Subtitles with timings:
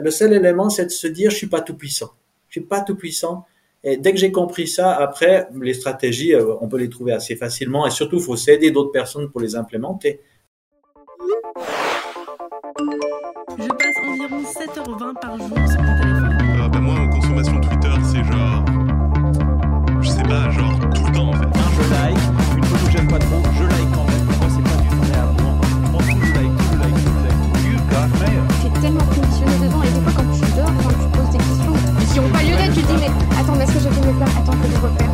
[0.00, 2.10] Le seul élément, c'est de se dire, je suis pas tout puissant.
[2.48, 3.46] Je suis pas tout puissant.
[3.84, 7.36] Et dès que j'ai compris ça, après, les stratégies, euh, on peut les trouver assez
[7.36, 7.86] facilement.
[7.86, 10.20] Et surtout, il faut s'aider d'autres personnes pour les implémenter.
[13.56, 16.03] Je passe environ 7h20 par jour sur
[33.38, 35.10] attends, est-ce que j'ai fait mes plans Attends, que je refaire.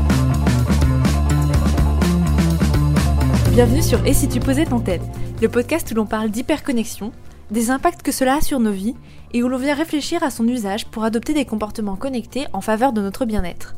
[3.52, 5.02] Bienvenue sur Et si tu posais ton tête,
[5.42, 7.12] le podcast où l'on parle d'hyperconnexion,
[7.50, 8.94] des impacts que cela a sur nos vies
[9.32, 12.92] et où l'on vient réfléchir à son usage pour adopter des comportements connectés en faveur
[12.92, 13.74] de notre bien-être.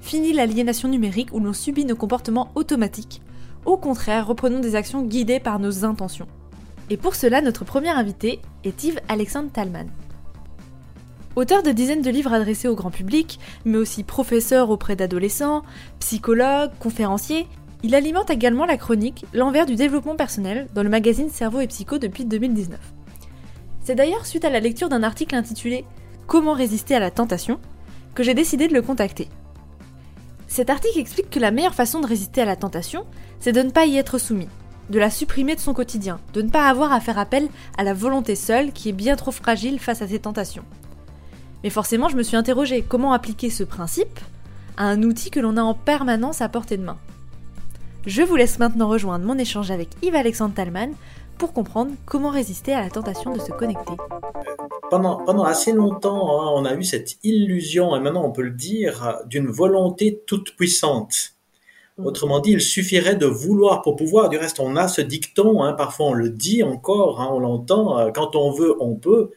[0.00, 3.22] Fini l'aliénation numérique où l'on subit nos comportements automatiques.
[3.64, 6.28] Au contraire, reprenons des actions guidées par nos intentions.
[6.90, 9.88] Et pour cela, notre premier invité est Yves Alexandre Talman.
[11.38, 15.62] Auteur de dizaines de livres adressés au grand public, mais aussi professeur auprès d'adolescents,
[16.00, 17.46] psychologue, conférencier,
[17.84, 21.98] il alimente également la chronique L'envers du développement personnel dans le magazine Cerveau et Psycho
[21.98, 22.80] depuis 2019.
[23.84, 25.84] C'est d'ailleurs suite à la lecture d'un article intitulé
[26.26, 27.60] Comment résister à la tentation
[28.16, 29.28] que j'ai décidé de le contacter.
[30.48, 33.06] Cet article explique que la meilleure façon de résister à la tentation,
[33.38, 34.48] c'est de ne pas y être soumis,
[34.90, 37.94] de la supprimer de son quotidien, de ne pas avoir à faire appel à la
[37.94, 40.64] volonté seule qui est bien trop fragile face à ces tentations.
[41.64, 44.20] Mais forcément, je me suis interrogée comment appliquer ce principe
[44.76, 46.98] à un outil que l'on a en permanence à portée de main?
[48.06, 50.92] Je vous laisse maintenant rejoindre mon échange avec Yves-Alexandre Talman
[51.36, 53.92] pour comprendre comment résister à la tentation de se connecter.
[54.90, 58.50] Pendant, pendant assez longtemps, hein, on a eu cette illusion, et maintenant on peut le
[58.50, 61.34] dire, d'une volonté toute puissante.
[62.02, 64.28] Autrement dit, il suffirait de vouloir pour pouvoir.
[64.28, 67.98] Du reste, on a ce dicton, hein, parfois on le dit encore, hein, on l'entend,
[67.98, 69.32] euh, quand on veut, on peut.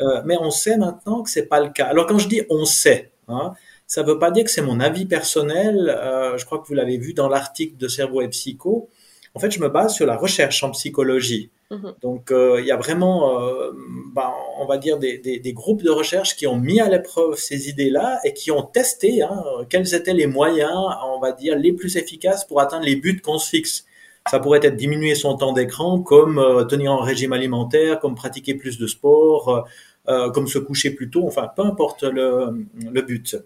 [0.00, 1.86] Euh, mais on sait maintenant que c'est pas le cas.
[1.86, 3.54] Alors quand je dis on sait, hein,
[3.88, 5.88] ça veut pas dire que c'est mon avis personnel.
[5.88, 8.88] Euh, je crois que vous l'avez vu dans l'article de Cerveau et Psycho.
[9.34, 11.50] En fait, je me base sur la recherche en psychologie.
[11.70, 11.94] Mhm.
[12.02, 13.72] Donc, euh, il y a vraiment, euh,
[14.14, 17.36] ben, on va dire, des, des, des, groupes de recherche qui ont mis à l'épreuve
[17.36, 20.72] ces idées-là et qui ont testé hein, quels étaient les moyens,
[21.06, 23.86] on va dire, les plus efficaces pour atteindre les buts qu'on se fixe.
[24.30, 28.54] Ça pourrait être diminuer son temps d'écran, comme euh, tenir un régime alimentaire, comme pratiquer
[28.54, 29.66] plus de sport,
[30.08, 32.66] euh, comme se coucher plus tôt, enfin, peu importe le,
[33.02, 33.36] but.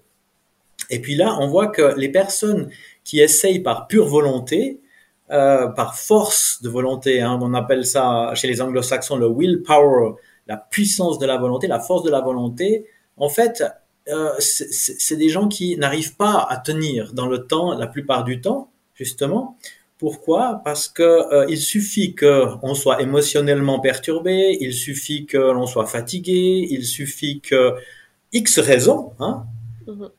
[0.91, 2.71] Et puis là, on voit que les personnes
[3.03, 4.81] qui essayent par pure volonté,
[5.31, 10.13] euh, par force de volonté, hein, on appelle ça chez les anglo-saxons le willpower,
[10.47, 13.65] la puissance de la volonté, la force de la volonté, en fait,
[14.09, 18.41] euh, c'est des gens qui n'arrivent pas à tenir dans le temps la plupart du
[18.41, 19.57] temps, justement.
[20.03, 20.63] Pourquoi?
[20.65, 26.67] Parce que euh, il suffit qu'on soit émotionnellement perturbé, il suffit que l'on soit fatigué,
[26.69, 27.75] il suffit que
[28.33, 29.45] X raisons, hein,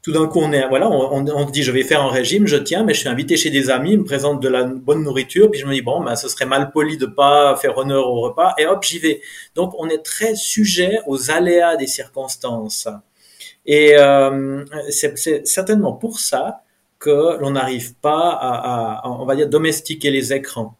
[0.01, 2.55] tout d'un coup, on est, voilà, on, on, dit, je vais faire un régime, je
[2.55, 5.51] tiens, mais je suis invité chez des amis, ils me présentent de la bonne nourriture,
[5.51, 8.21] puis je me dis, bon, ben, ce serait mal poli de pas faire honneur au
[8.21, 9.19] repas, et hop, j'y vais.
[9.53, 12.87] Donc, on est très sujet aux aléas des circonstances.
[13.65, 16.62] Et euh, c'est certainement pour ça
[17.03, 20.77] que l'on n'arrive pas à, on va dire, domestiquer les écrans.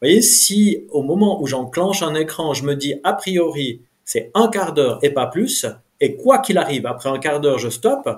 [0.00, 4.30] Vous voyez, si au moment où j'enclenche un écran, je me dis, a priori, c'est
[4.34, 5.66] un quart d'heure et pas plus,
[6.00, 8.08] et quoi qu'il arrive, après un quart d'heure, je stoppe,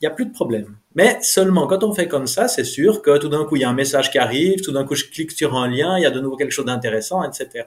[0.00, 0.76] il n'y a plus de problème.
[0.96, 3.64] Mais seulement quand on fait comme ça, c'est sûr que tout d'un coup, il y
[3.64, 6.06] a un message qui arrive, tout d'un coup, je clique sur un lien, il y
[6.06, 7.66] a de nouveau quelque chose d'intéressant, etc.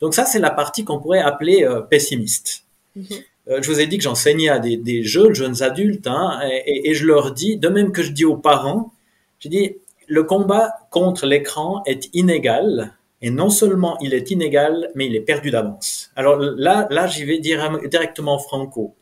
[0.00, 2.64] Donc ça, c'est la partie qu'on pourrait appeler euh, pessimiste.
[2.98, 3.24] Mm-hmm.
[3.46, 7.32] Je vous ai dit que j'enseignais à des, jeunes, jeunes adultes, hein, et, je leur
[7.32, 8.92] dis, de même que je dis aux parents,
[9.38, 15.06] je dis, le combat contre l'écran est inégal, et non seulement il est inégal, mais
[15.06, 16.10] il est perdu d'avance.
[16.16, 18.94] Alors là, là, j'y vais directement franco.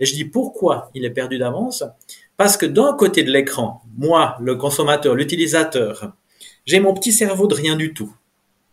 [0.00, 1.84] Et je dis pourquoi il est perdu d'avance?
[2.36, 6.12] Parce que d'un côté de l'écran, moi, le consommateur, l'utilisateur,
[6.64, 8.14] j'ai mon petit cerveau de rien du tout.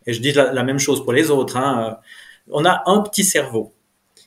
[0.06, 1.58] Et je dis la, la même chose pour les autres.
[1.58, 1.98] Hein.
[2.52, 3.74] On a un petit cerveau.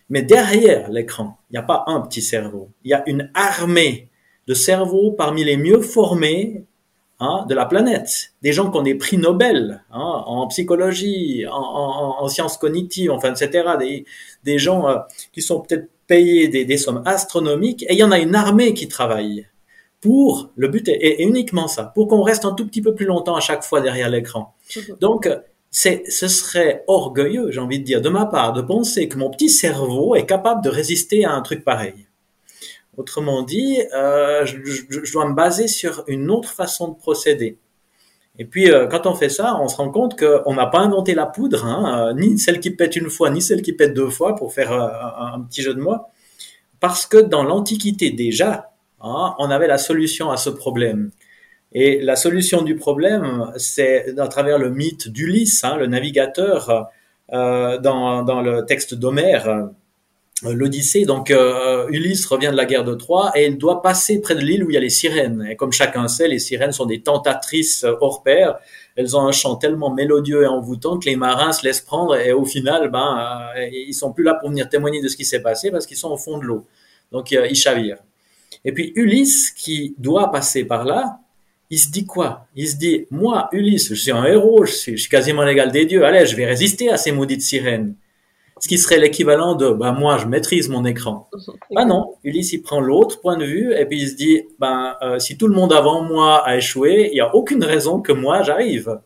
[0.08, 2.70] Mais derrière l'écran, il n'y a pas un petit cerveau.
[2.84, 4.08] Il y a une armée
[4.46, 6.64] de cerveaux parmi les mieux formés
[7.18, 11.54] Hein, de la planète, des gens qui ont des prix Nobel hein, en psychologie, en,
[11.54, 13.70] en, en, sciences cognitives, enfin, etc.
[13.78, 14.04] Des,
[14.44, 14.98] des gens euh,
[15.32, 18.74] qui sont peut-être payés des, des, sommes astronomiques, et il y en a une armée
[18.74, 19.46] qui travaille
[20.02, 23.06] pour le but est, est uniquement ça, pour qu'on reste un tout petit peu plus
[23.06, 24.54] longtemps à chaque fois derrière l'écran.
[25.00, 25.26] Donc,
[25.78, 29.28] c'est, ce serait orgueilleux, j'ai envie de dire, de ma part, de penser que mon
[29.28, 32.06] petit cerveau est capable de résister à un truc pareil.
[32.96, 37.58] Autrement dit, euh, je, dois me baser sur une autre façon de procéder.
[38.38, 41.12] Et puis, euh, quand on fait ça, on se rend compte qu'on n'a pas inventé
[41.12, 44.08] la poudre, hein, euh, ni celle qui pète une fois, ni celle qui pète deux
[44.08, 46.00] fois, pour faire un, petit jeu de mots,
[46.80, 51.10] parce que dans l'Antiquité déjà, hein, on avait la solution à ce problème.
[51.78, 56.88] Et la solution du problème, c'est à travers le mythe d'Ulysse, hein, le navigateur,
[57.34, 61.04] euh, dans, le texte d'Homère, euh, l'Odyssée.
[61.04, 64.40] Donc euh, Ulysse revient de la guerre de Troie et il doit passer près de
[64.40, 65.46] l'île où il y a les sirènes.
[65.50, 68.56] Et comme chacun sait, les sirènes sont des tentatrices hors pair.
[68.96, 72.32] Elles ont un chant tellement mélodieux et envoûtant que les marins se laissent prendre et
[72.32, 75.70] au final, ben, ils sont plus là pour venir témoigner de ce qui s'est passé
[75.70, 76.64] parce qu'ils sont au fond de l'eau.
[77.12, 77.98] Donc ils chavirent.
[78.64, 81.18] Et puis Ulysse, qui doit passer par là,
[81.70, 82.46] il se dit quoi?
[82.54, 85.84] Il se dit, moi, Ulysse, je suis un héros, je suis, je quasiment l'égal des
[85.84, 87.94] dieux, allez, je vais résister à ces maudites sirènes.
[88.58, 91.28] Ce qui serait l'équivalent de, ben moi, je maîtrise mon écran.
[91.74, 94.96] Ben non, Ulysse, il prend l'autre point de vue et puis il se dit, ben
[95.18, 98.42] si tout le monde avant moi a échoué, il n'y a aucune raison que moi
[98.42, 98.98] j'arrive.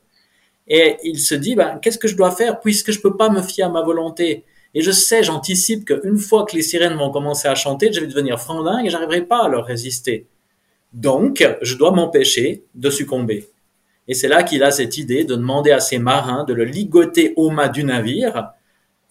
[0.68, 3.42] Et il se dit, ben qu'est-ce que je dois faire puisque je peux pas me
[3.42, 4.44] fier à ma volonté?
[4.72, 8.06] Et je sais, j'anticipe qu'une fois que les sirènes vont commencer à chanter, je vais
[8.06, 10.28] devenir frandingue et j'arriverai pas à leur résister.
[10.92, 13.48] Donc, je dois m'empêcher de succomber.
[14.08, 17.32] Et c'est là qu'il a cette idée de demander à ses marins de le ligoter
[17.36, 18.50] au mât du navire.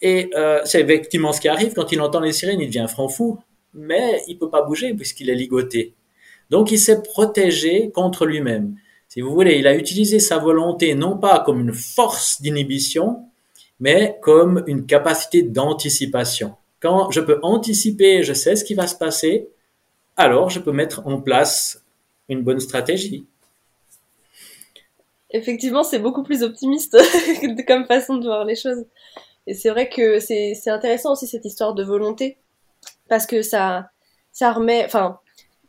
[0.02, 3.08] Et euh, c'est effectivement ce qui arrive quand il entend les sirènes, il devient franc
[3.08, 3.38] fou,
[3.72, 5.94] mais il peut pas bouger puisqu'il est ligoté.
[6.50, 8.74] Donc il s'est protégé contre lui-même.
[9.08, 13.24] Si vous voulez, il a utilisé sa volonté non pas comme une force d'inhibition,
[13.78, 16.54] mais comme une capacité d'anticipation.
[16.80, 19.48] Quand je peux anticiper, je sais ce qui va se passer,
[20.16, 21.82] alors je peux mettre en place
[22.28, 23.26] une bonne stratégie.
[25.32, 26.96] Effectivement, c'est beaucoup plus optimiste
[27.66, 28.84] comme façon de voir les choses.
[29.46, 32.38] Et c'est vrai que c'est intéressant aussi cette histoire de volonté
[33.08, 33.90] parce que ça
[34.32, 35.18] ça remet enfin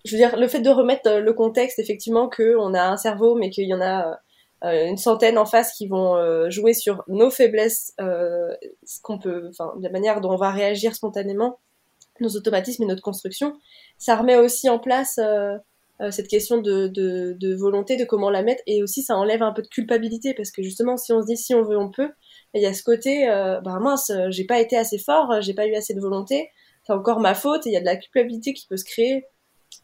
[0.05, 3.35] je veux dire le fait de remettre le contexte effectivement que on a un cerveau
[3.35, 4.19] mais qu'il y en a
[4.63, 8.53] euh, une centaine en face qui vont euh, jouer sur nos faiblesses euh,
[9.01, 11.59] qu'on peut enfin la manière dont on va réagir spontanément
[12.19, 13.57] nos automatismes et notre construction
[14.01, 15.57] ça remet aussi en place euh,
[16.01, 19.44] euh, cette question de, de, de volonté, de comment la mettre, et aussi ça enlève
[19.44, 21.89] un peu de culpabilité, parce que justement, si on se dit si on veut, on
[21.89, 22.12] peut,
[22.53, 25.53] et il y a ce côté, euh, bah mince, j'ai pas été assez fort, j'ai
[25.53, 26.50] pas eu assez de volonté,
[26.86, 29.25] c'est encore ma faute, et il y a de la culpabilité qui peut se créer.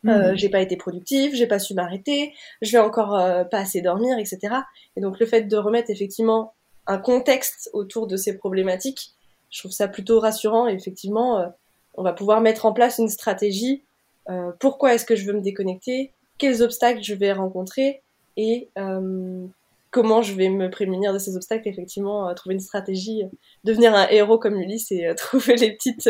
[0.06, 3.81] Euh, j'ai pas été productif, j'ai pas su m'arrêter, je vais encore euh, pas assez
[3.81, 4.56] dormir, etc.
[4.96, 6.54] Et donc le fait de remettre effectivement
[6.86, 9.12] un contexte autour de ces problématiques,
[9.50, 10.68] je trouve ça plutôt rassurant.
[10.68, 11.48] Et effectivement, euh,
[11.96, 13.84] on va pouvoir mettre en place une stratégie.
[14.29, 16.12] Euh, pourquoi est-ce que je veux me déconnecter?
[16.38, 18.01] Quels obstacles je vais rencontrer?
[18.35, 19.45] Et euh,
[19.91, 23.24] comment je vais me prémunir de ces obstacles Effectivement, euh, trouver une stratégie,
[23.63, 26.09] devenir un héros comme Ulysse et trouver les petites,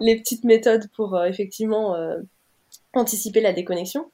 [0.00, 1.96] les petites méthodes pour effectivement
[2.94, 4.10] anticiper la déconnexion.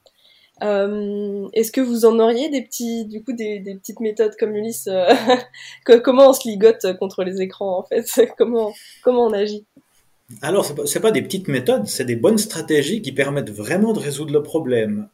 [0.60, 4.88] Est-ce que vous en auriez des petits, du coup, des, petites méthodes comme Ulysse
[5.86, 8.04] que- Comment on se ligote contre les écrans en fait?
[8.36, 9.64] Comment comment on agit?
[10.42, 13.92] Alors, c'est pas, c'est pas des petites méthodes, c'est des bonnes stratégies qui permettent vraiment
[13.92, 15.08] de résoudre le problème.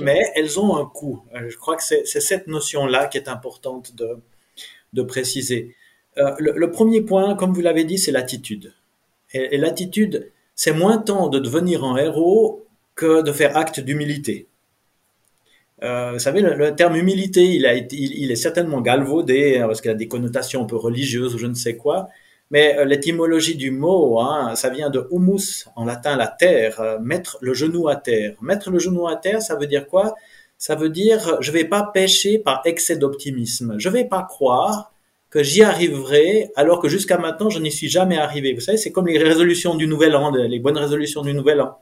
[0.00, 1.22] Mais elles ont un coût.
[1.34, 4.18] Euh, Je crois que c'est cette notion-là qui est importante de,
[4.94, 5.76] de préciser.
[6.18, 8.74] Euh, le, le premier point, comme vous l'avez dit, c'est l'attitude.
[9.32, 12.66] Et, et l'attitude, c'est moins tant de devenir un héros
[12.96, 14.48] que de faire acte d'humilité.
[15.82, 19.58] Euh, vous savez, le, le terme humilité, il, a été, il, il est certainement galvaudé
[19.58, 22.08] hein, parce qu'il a des connotations un peu religieuses ou je ne sais quoi.
[22.50, 26.98] Mais euh, l'étymologie du mot, hein, ça vient de humus, en latin la terre, euh,
[26.98, 28.34] mettre le genou à terre.
[28.40, 30.14] Mettre le genou à terre, ça veut dire quoi?
[30.58, 33.74] Ça veut dire je vais pas pécher par excès d'optimisme.
[33.78, 34.92] Je vais pas croire
[35.28, 38.54] que j'y arriverai alors que jusqu'à maintenant je n'y suis jamais arrivé.
[38.54, 41.78] Vous savez, c'est comme les résolutions du nouvel an, les bonnes résolutions du nouvel an.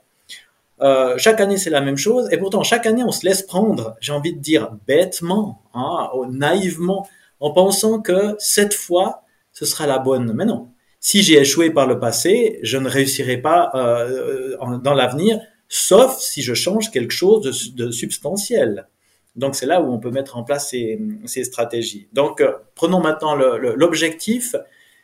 [0.81, 3.95] Euh, chaque année, c'est la même chose, et pourtant, chaque année, on se laisse prendre,
[4.01, 7.07] j'ai envie de dire bêtement, hein, ou naïvement,
[7.39, 9.23] en pensant que cette fois,
[9.55, 10.33] ce sera la bonne.
[10.33, 10.69] Mais non.
[10.99, 16.19] Si j'ai échoué par le passé, je ne réussirai pas euh, en- dans l'avenir, sauf
[16.19, 18.87] si je change quelque chose de, substantiel.
[19.35, 22.07] Donc, c'est là où on peut mettre en place ces, ces stratégies.
[22.13, 24.55] Donc, euh, prenons maintenant l'objectif,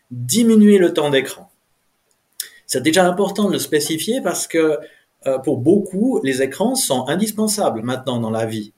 [0.10, 1.50] diminuer le temps d'écran.
[2.66, 4.80] C'est déjà important de le spécifier parce que
[5.28, 8.74] euh, pour beaucoup, les écrans sont indispensables maintenant dans la vie.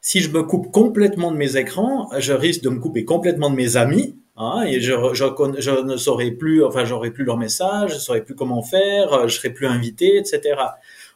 [0.00, 3.54] Si je me coupe complètement de mes écrans, je risque de me couper complètement de
[3.54, 7.38] mes amis, hein, et je, je, conna- je ne saurai plus, enfin, j'aurai plus leurs
[7.38, 10.56] messages, je ne saurai plus comment faire, euh, je serai plus invité, etc.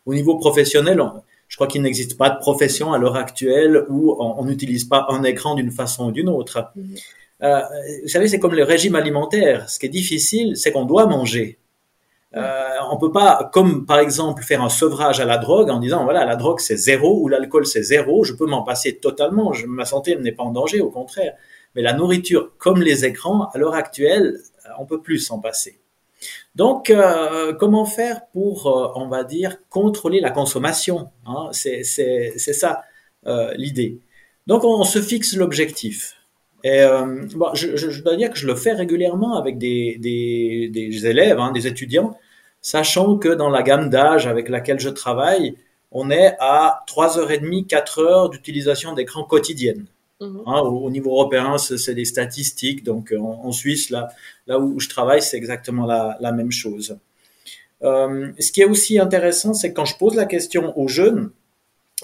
[0.05, 4.17] Au niveau professionnel, on- je crois qu'il n'existe pas de profession à l'heure actuelle où
[4.19, 6.71] on n'utilise pas un écran d'une façon ou d'une autre.
[6.75, 6.95] Mhm.
[7.43, 7.61] Euh,
[8.03, 9.69] vous savez, c'est comme le régime alimentaire.
[9.71, 11.59] Ce qui est difficile, c'est qu'on doit manger.
[12.35, 16.05] Euh, on peut pas, comme par exemple, faire un sevrage à la drogue en disant
[16.05, 19.67] voilà, la drogue c'est zéro ou l'alcool c'est zéro, je peux m'en passer totalement, je,
[19.67, 21.35] ma santé n'est pas en danger, au contraire.
[21.77, 24.41] Mais la nourriture, comme les écrans, à l'heure actuelle,
[24.79, 25.79] on peut plus s'en passer.
[26.55, 32.83] Donc, euh, comment faire pour, euh, on va dire, contrôler la consommation hein C'est ça
[33.27, 34.01] euh, l'idée.
[34.47, 36.17] Donc, on, se fixe l'objectif.
[36.65, 40.01] Et je, dois dire que je le fais régulièrement avec des,
[41.05, 42.17] élèves, hein, des étudiants
[42.61, 45.57] sachant que dans la gamme d'âge avec laquelle je travaille,
[45.93, 49.87] on est à 3h30, 4 heures d'utilisation d'écran quotidienne.
[50.21, 50.43] Mhm.
[50.47, 52.85] Hein, au, niveau européen, c'est des statistiques.
[52.85, 54.09] Donc en, Suisse, là,
[54.59, 56.97] où je travaille, c'est exactement la, même chose.
[57.83, 61.31] Euh, ce qui est aussi intéressant, c'est quand je pose la question aux jeunes,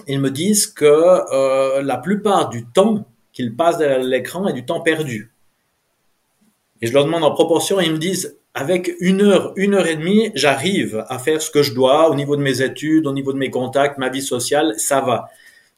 [0.07, 4.65] ils me disent que euh, la plupart du temps qu'ils passent derrière l'écran est du
[4.65, 5.31] temps perdu.
[6.81, 9.95] Et je leur demande en proportion, ils me disent avec une heure, une heure et
[9.95, 13.33] demie, j'arrive à faire ce que je dois au niveau de mes études, au niveau
[13.33, 15.29] de mes contacts, ma vie sociale, ça va.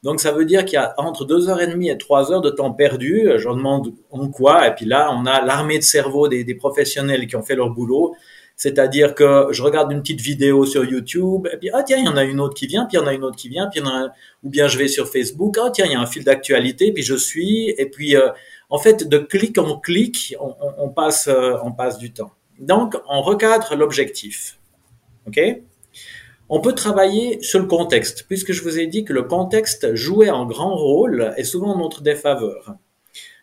[0.06, 2.40] Donc ça veut dire qu'il y a entre deux heures et demie et trois heures
[2.40, 3.28] de temps perdu.
[3.38, 7.34] Je demande en quoi, et puis là on a l'armée de cerveau des, professionnels qui
[7.34, 8.14] ont fait leur boulot.
[8.54, 12.08] C'est-à-dire que je regarde une petite vidéo sur YouTube, et puis ah tiens il y
[12.08, 13.68] en a une autre qui vient, puis il y en a une autre qui vient,
[13.68, 13.82] puis
[14.44, 17.02] ou bien je vais sur Facebook, ah tiens il y a un fil d'actualité, puis
[17.02, 18.28] je suis, et puis euh,
[18.70, 20.36] en fait de clic en clic
[20.78, 22.30] on passe euh, on passe du temps.
[22.58, 24.58] Donc, on recadre l'objectif.
[25.26, 25.38] OK?
[26.48, 30.28] On peut travailler sur le contexte, puisque je vous ai dit que le contexte jouait
[30.28, 32.76] un grand rôle et souvent notre défaveur.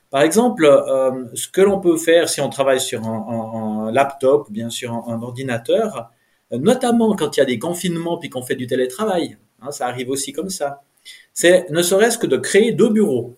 [0.10, 4.69] Par exemple, euh, ce que l'on peut faire si on travaille sur un, laptop, bien
[4.69, 6.12] sûr un, ordinateur,
[6.51, 10.10] notamment quand il y a des confinements puis qu'on fait du télétravail, hein, ça arrive
[10.10, 10.83] aussi comme ça,
[11.33, 13.36] c'est ne serait-ce que de créer deux bureaux.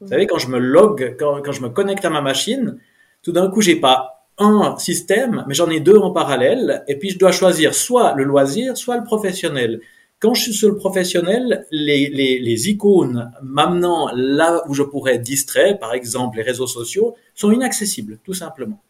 [0.00, 2.78] Vous savez, quand je me log, quand, quand je me connecte à ma machine,
[3.22, 7.10] tout d'un coup, j'ai pas un système, mais j'en ai deux en parallèle, et puis
[7.10, 9.80] je dois choisir soit le loisir, soit le professionnel.
[10.18, 15.16] Quand je suis sur le professionnel, les, les, les icônes m'amenant là où je pourrais
[15.16, 18.82] être distrait, par exemple les réseaux sociaux, sont inaccessibles, tout simplement.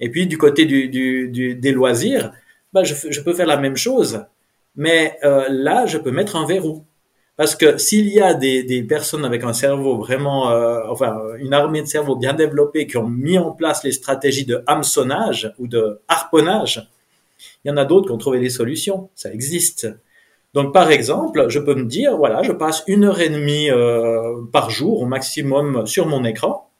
[0.00, 2.32] Et puis du côté du, du, du des loisirs,
[2.72, 4.24] bah, je, je, peux faire la même chose,
[4.74, 6.84] mais euh, là, je peux mettre un verrou.
[7.42, 11.82] Parce que s'il y a des, personnes avec un cerveau vraiment, euh, enfin, une armée
[11.82, 15.98] de cerveaux bien développée qui ont mis en place les stratégies de hameçonnage ou de
[16.06, 16.88] harponnage,
[17.64, 19.10] il y en a d'autres qui ont trouvé des solutions.
[19.16, 19.88] Ça existe.
[20.54, 24.44] Donc, par exemple, je peux me dire, voilà, je passe une heure et demie euh,
[24.52, 26.70] par jour au maximum sur mon écran,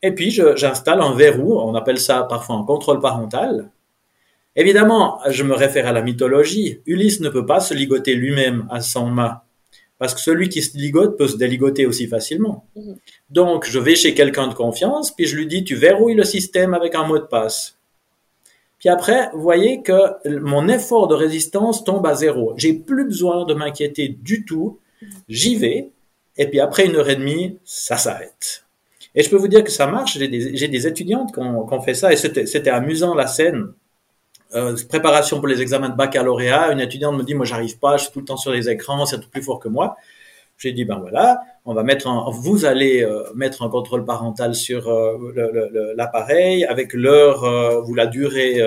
[0.00, 3.70] et puis j'installe un verrou, on appelle ça parfois un contrôle parental.
[4.56, 6.80] Évidemment, je me réfère à la mythologie.
[6.86, 9.44] Ulysse ne peut pas se ligoter lui-même à son mât.
[10.02, 12.66] Parce que celui qui se ligote peut se déligoter aussi facilement.
[12.74, 12.96] Mhm.
[13.30, 16.74] Donc, je vais chez quelqu'un de confiance, puis je lui dis, tu verrouilles le système
[16.74, 17.78] avec un mot de passe.
[18.80, 22.52] Puis après, vous voyez que mon effort de résistance tombe à zéro.
[22.56, 24.80] J'ai plus besoin de m'inquiéter du tout.
[25.28, 25.90] J'y vais.
[26.36, 28.64] Et puis après une heure et demie, ça s'arrête.
[29.14, 30.18] Et je peux vous dire que ça marche.
[30.18, 33.68] J'ai des, des, étudiantes qui ont, qui ont fait ça et c'était amusant la scène.
[34.54, 38.04] Euh, préparation pour les examens de baccalauréat, une étudiante me dit moi j'arrive pas, je
[38.04, 39.96] suis tout le temps sur les écrans, c'est tout plus fort que moi.
[40.62, 44.54] J'ai dit ben voilà, on va mettre un, vous allez euh, mettre un contrôle parental
[44.54, 48.60] sur euh, l'appareil avec l'heure euh, ou la durée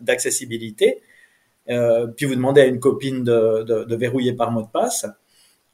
[0.00, 1.02] d'accessibilité.
[1.66, 5.06] puis vous demandez à une copine de, de, de, verrouiller par mot de passe.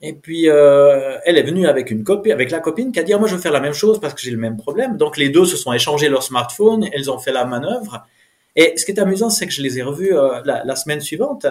[0.01, 3.19] Et puis elle est venue avec une copie, avec la copine qui a dit ah,
[3.19, 4.97] moi je veux faire la même chose parce que j'ai le même problème.
[4.97, 8.07] Donc les deux se sont échangés leur smartphone, elles ont fait la manœuvre.
[8.57, 11.47] Et ce qui est amusant, c'est que je les ai revus euh, la, semaine suivante.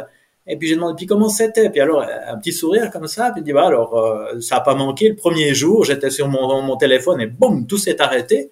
[0.48, 1.70] Et puis j'ai demandé, puis comment c'était?
[1.70, 4.62] Puis alors, un petit sourire comme ça, puis il dit, bah alors, euh, ça a
[4.62, 5.10] pas manqué.
[5.10, 8.52] Le premier jour, j'étais sur mon, téléphone et boum, tout s'est arrêté.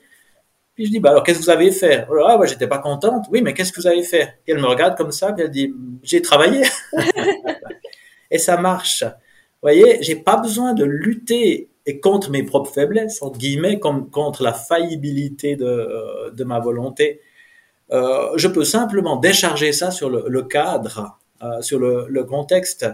[0.76, 2.06] Puis je dis, bah alors, qu'est-ce que vous avez fait?
[2.10, 3.26] Alors, Ah, bah, j'étais pas contente.
[3.32, 4.40] Oui, mais qu'est-ce que vous avez fait?
[4.48, 6.64] Et elle me regarde comme ça, puis elle dit, j'ai travaillé.
[8.32, 9.04] et ça marche.
[9.04, 11.70] Vous voyez, j'ai pas besoin de lutter
[12.02, 17.22] contre mes propres faiblesses, entre guillemets, comme contre la faillibilité de, euh, de ma volonté.
[17.92, 22.86] Euh, je peux simplement décharger ça sur le, cadre, euh, sur le, contexte.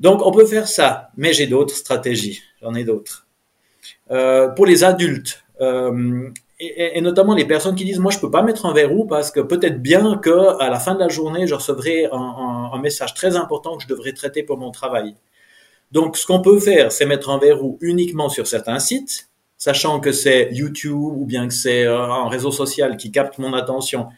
[0.00, 3.26] Donc on peut faire ça, mais j'ai d'autres stratégies, j'en ai d'autres.
[4.10, 5.44] Euh, pour les adultes,
[6.60, 9.40] et, notamment les personnes qui disent moi je peux pas mettre un verrou parce que
[9.40, 13.76] peut-être bien que à la fin de la journée je recevrai un, message très important
[13.76, 15.16] que je devrais traiter pour mon travail.
[15.90, 20.12] Donc ce qu'on peut faire c'est mettre un verrou uniquement sur certains sites sachant que
[20.12, 24.08] c'est YouTube ou bien que c'est un réseau social qui capte mon attention,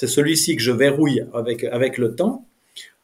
[0.00, 2.46] c'est celui-ci que je verrouille avec, avec le temps.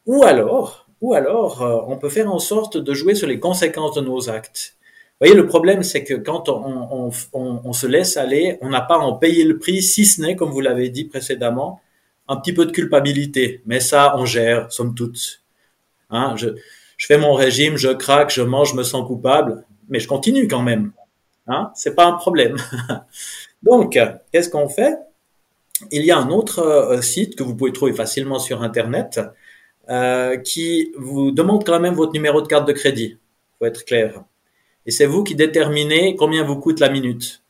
[0.06, 3.96] Ou alors, ou alors, euh, on peut faire en sorte de jouer sur les conséquences
[3.96, 4.76] de nos actes.
[4.80, 8.94] Vous voyez, le problème, c'est que quand on, on, se laisse aller, on n'a pas
[8.94, 11.82] à en payer le prix, si ce n'est, comme vous l'avez dit précédemment,
[12.28, 15.42] un petit peu de culpabilité, mais ça, on gère, somme toute.
[16.08, 16.48] Hein, je,
[16.96, 20.48] je fais mon régime, je craque, je mange, je me sens coupable, mais je continue
[20.48, 20.92] quand même.
[21.46, 22.56] Hein, c'est pas un problème.
[23.62, 23.98] Donc,
[24.32, 24.94] qu'est-ce qu'on fait?
[25.90, 29.20] Il y a un autre euh, site que vous pouvez trouver facilement sur Internet
[29.88, 33.18] euh, qui vous demande quand même votre numéro de carte de crédit.
[33.58, 34.24] Faut être clair.
[34.86, 37.42] Et c'est vous qui déterminez combien vous coûte la minute.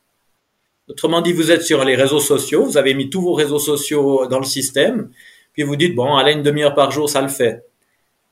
[0.88, 4.26] Autrement dit, vous êtes sur les réseaux sociaux, vous avez mis tous vos réseaux sociaux
[4.26, 5.11] dans le système,
[5.52, 7.64] puis vous dites, bon, allez, une demi-heure par jour, ça le fait.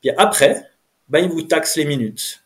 [0.01, 0.63] Puis après,
[1.09, 2.44] ben, il vous taxe les minutes.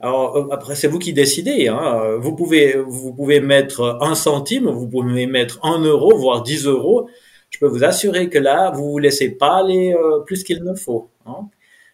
[0.00, 1.68] Alors euh, après, c'est vous qui décidez.
[1.68, 2.16] Hein.
[2.18, 7.08] Vous pouvez vous pouvez mettre un centime, vous pouvez mettre un euro, voire 10 euros.
[7.50, 10.74] Je peux vous assurer que là, vous vous laissez pas aller euh, plus qu'il ne
[10.74, 11.08] faut.
[11.24, 11.48] Hein.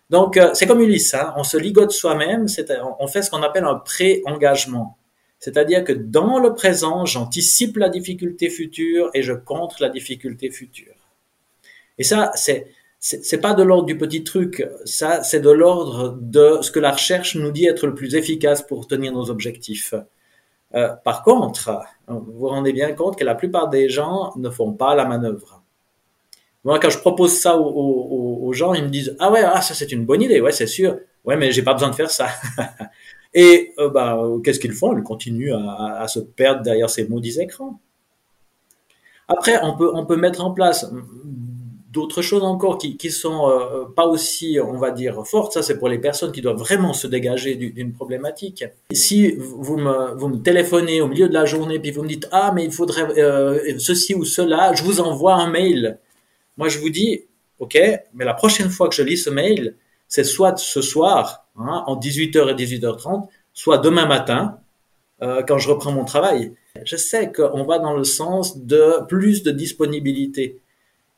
[0.09, 1.35] Donc euh, c'est comme Ulysse, hein.
[1.37, 2.47] on se ligote soi-même,
[2.99, 4.97] on fait ce qu'on appelle un pré-engagement.
[5.39, 10.95] C'est-à-dire que dans le présent, j'anticipe la difficulté future et je contre la difficulté future.
[11.97, 12.67] Et ça, c'est
[13.01, 16.93] c'est pas de l'ordre du petit truc, ça c'est de l'ordre de ce que la
[16.93, 19.95] recherche nous dit être le plus efficace pour tenir nos objectifs.
[20.75, 24.73] Euh, par contre, vous vous rendez bien compte que la plupart des gens ne font
[24.75, 25.63] pas la manœuvre.
[26.63, 29.93] Moi, quand je propose ça aux gens, ils me disent ah ouais, ah ça c'est
[29.93, 32.29] une bonne idée, ouais c'est sûr, ouais mais j'ai pas besoin de faire ça.
[33.33, 34.95] Et euh, bah, qu'est-ce qu'ils font?
[34.97, 37.81] Ils continuent à, à, se perdre derrière ces maudits écrans.
[39.29, 40.93] Après, on peut on peut mettre en place
[41.91, 45.53] d'autres choses encore qui, qui sont euh, pas aussi, on va dire, fortes.
[45.53, 48.65] Ça, c'est pour les personnes qui doivent vraiment se dégager d'une problématique.
[48.93, 52.29] Si vous me, vous me téléphonez au milieu de la journée puis vous me dites
[52.31, 55.99] ah mais il faudrait euh, ceci ou cela, je vous envoie un mail.
[56.57, 57.25] Moi, je vous dis
[57.59, 57.79] ok,
[58.15, 59.75] mais la prochaine fois que je lis ce mail,
[60.09, 64.59] c'est soit ce soir hein, en 18h et 18h30, soit demain matin
[65.23, 66.53] euh, quand je reprends mon travail.
[66.85, 70.61] Je sais qu'on va dans le sens de plus de disponibilité.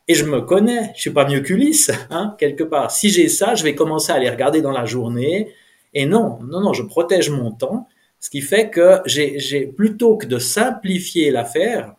[0.08, 2.90] Et je me connais, je suis pas mieux qu'Ulysse, hein, quelque part.
[2.90, 5.52] Si j'ai ça, je vais commencer à les regarder dans la journée.
[5.94, 7.86] Et non, non, non, je protège mon temps,
[8.18, 11.94] ce qui fait que j'ai, plutôt que de simplifier l'affaire,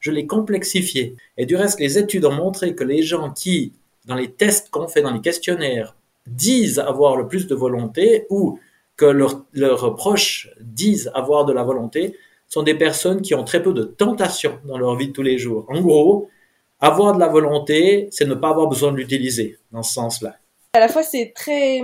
[0.00, 1.16] je l'ai complexifié.
[1.36, 3.72] Et du reste, les études ont montré que les gens qui,
[4.06, 8.58] dans les tests qu'on fait dans les questionnaires, disent avoir le plus de volonté ou
[8.96, 12.16] que leurs proches disent avoir de la volonté,
[12.48, 15.38] sont des personnes qui ont très peu de tentation dans leur vie de tous les
[15.38, 15.66] jours.
[15.68, 16.28] En gros,
[16.86, 20.36] avoir de la volonté, c'est ne pas avoir besoin de l'utiliser dans ce sens-là.
[20.74, 21.80] À la fois, c'est très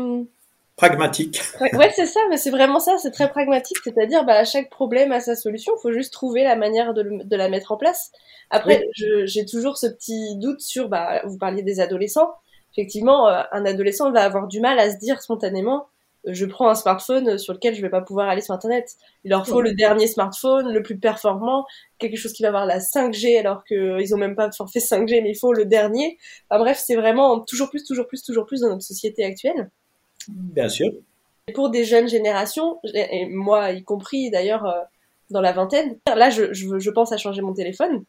[0.77, 1.41] pragmatique.
[1.61, 5.21] Ouais, c'est ça, mais c'est vraiment ça, c'est très pragmatique, c'est-à-dire bah, chaque problème a
[5.21, 8.11] sa solution, il faut juste trouver la manière de, de, la mettre en place.
[8.51, 8.83] Après,
[9.25, 12.33] j'ai toujours ce petit doute sur, bah, vous parliez des adolescents,
[12.73, 15.87] effectivement, euh, un adolescent va avoir du mal à se dire spontanément,
[16.25, 18.97] je prends un smartphone sur lequel je vais pas pouvoir aller sur internet.
[19.25, 21.67] Il leur faut le dernier smartphone, le plus performant,
[21.99, 25.31] quelque chose qui va avoir la 5G alors qu'ils ont même pas forfait 5G, mais
[25.31, 26.19] il faut le dernier.
[26.49, 29.71] Enfin, bref, c'est vraiment toujours plus, toujours plus, toujours plus dans notre société actuelle.
[30.29, 30.93] Bien sûr.
[31.55, 34.81] pour des jeunes générations, et moi y compris d'ailleurs euh,
[35.31, 38.05] dans la vingtaine, là je, je, je, pense à changer mon téléphone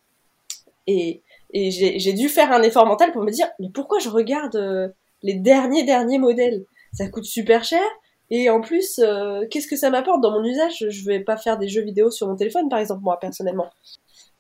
[0.86, 1.22] et,
[1.52, 4.90] et j'ai dû faire un effort mental pour me dire mais pourquoi je regarde euh,
[5.24, 6.66] les derniers derniers modèles?
[6.92, 7.82] Ça coûte super cher
[8.30, 10.86] et en plus, euh, qu'est-ce que ça m'apporte dans mon usage?
[10.90, 13.70] Je vais pas faire des jeux vidéo sur mon téléphone, par exemple, moi, personnellement.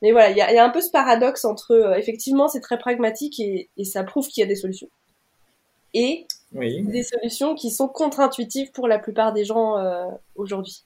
[0.01, 2.59] Mais voilà, il y a, y a, un peu ce paradoxe entre, euh, effectivement, c'est
[2.59, 4.89] très pragmatique et, et ça prouve qu'il y a des solutions.
[5.93, 6.81] Et oui.
[6.83, 10.83] des solutions qui sont contre-intuitives pour la plupart des gens euh, aujourd'hui.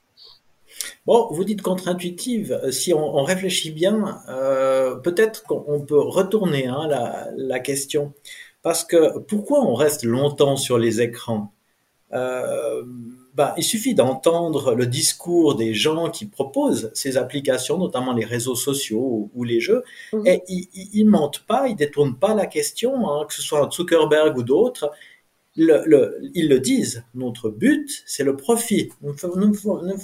[1.06, 2.60] Bon, vous dites contre-intuitive.
[2.72, 4.22] Si on, on, réfléchit bien,
[5.02, 8.14] peut-être qu'on peut retourner hein, la, la question.
[8.64, 11.54] Parce que pourquoi on reste longtemps sur les écrans?
[12.14, 12.84] Euh,
[13.34, 18.56] bah, il suffit d'entendre le discours des gens qui proposent ces applications, notamment les réseaux
[18.56, 20.28] sociaux ou, les jeux, mmh.
[20.28, 24.38] et ils, ils, mentent pas, ils détournent pas la question, hein, que ce soit Zuckerberg
[24.38, 24.92] ou d'autres.
[25.56, 28.90] Le, le, ils le disent, notre but, c'est le profit.
[29.02, 29.54] Nous, nous,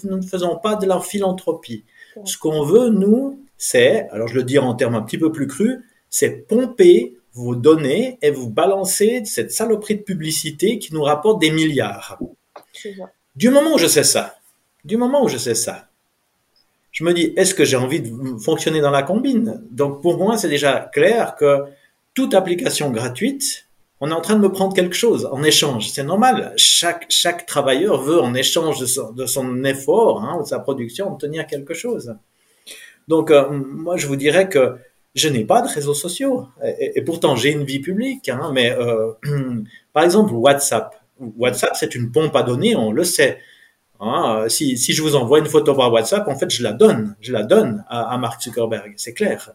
[0.04, 1.86] nous, ne faisons pas de la philanthropie.
[2.16, 2.26] Mmh.
[2.26, 5.48] Ce qu'on veut, nous, c'est, alors je le dis en termes un petit peu plus
[5.48, 11.42] crus, c'est pomper vous donnez et vous balancez cette saloperie de publicité qui nous rapporte
[11.42, 12.20] des milliards.
[13.36, 14.36] Du moment où je sais ça,
[14.86, 15.88] du moment où je sais ça,
[16.92, 19.64] je me dis, est-ce que j'ai envie de fonctionner dans la combine?
[19.72, 21.64] Donc pour moi, c'est déjà clair que
[22.14, 23.66] toute application gratuite,
[24.00, 25.90] on est en train de me prendre quelque chose en échange.
[25.90, 26.54] C'est normal.
[26.58, 31.12] Chaque, chaque travailleur veut en échange de son, de son effort, hein, de sa production,
[31.12, 32.16] obtenir quelque chose.
[33.08, 34.78] Donc euh, moi, je vous dirais que
[35.16, 36.48] je n'ai pas de réseaux sociaux.
[36.80, 38.30] Et, pourtant, j'ai une vie publique.
[38.30, 39.12] Hein, mais euh,
[39.94, 40.96] par exemple, WhatsApp.
[41.38, 43.40] WhatsApp, c'est une pompe à données, on le sait.
[44.00, 47.16] Hein, si, si, je vous envoie une photo par WhatsApp, en fait, je la donne.
[47.22, 49.52] Je la donne à, Mark Zuckerberg, c'est clair.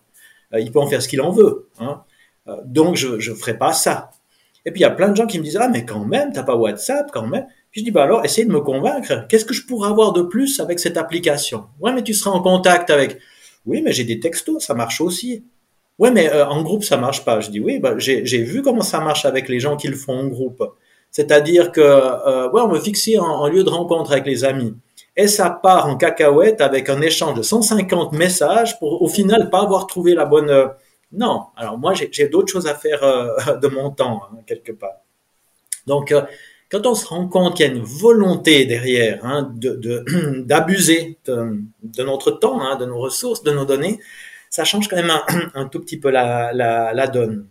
[0.54, 1.68] Euh, il peut en faire ce qu'il en veut.
[1.80, 2.02] Hein.
[2.46, 4.10] Euh, donc, je ne ferai pas ça.
[4.64, 6.32] Et puis, il y a plein de gens qui me disent, ah, mais quand même,
[6.32, 7.46] t'as pas WhatsApp, quand même.
[7.70, 9.26] Puis je dis, bah alors, essaye de me convaincre.
[9.28, 11.66] Qu'est-ce que je pourrais avoir de plus avec cette application?
[11.80, 13.18] Ouais, mais tu seras en contact avec.
[13.66, 15.44] Oui, mais j'ai des textos, ça marche aussi.
[15.98, 17.40] Ouais, mais euh, en groupe, ça marche pas.
[17.40, 20.18] Je dis, oui, bah, j'ai vu comment ça marche avec les gens qui le font
[20.18, 20.62] en groupe.
[21.10, 24.74] C'est-à-dire que, euh, ouais, on me fixer en, lieu de rencontre avec les amis.
[25.16, 29.62] Et ça part en cacahuète avec un échange de 150 messages pour au final pas
[29.62, 30.50] avoir trouvé la bonne.
[30.50, 30.68] Euh,
[31.12, 31.46] non.
[31.56, 35.00] Alors moi, j'ai d'autres choses à faire euh, de mon temps hein, quelque part.
[35.86, 36.14] Donc,
[36.70, 42.30] quand on se rend compte qu'il y a une volonté derrière hein, d'abuser de, notre
[42.30, 44.00] temps, hein, de nos ressources, de nos données,
[44.50, 45.12] ça change quand même
[45.54, 47.48] un, tout petit peu la, la, donne.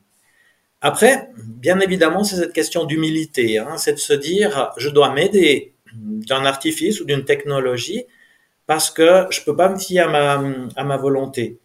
[0.82, 5.74] Après, bien évidemment, c'est cette question d'humilité, hein, c'est de se dire, je dois m'aider
[5.94, 8.06] d'un artifice ou d'une technologie
[8.68, 10.44] parce que je peux pas me fier à ma,
[10.76, 11.60] à ma volonté.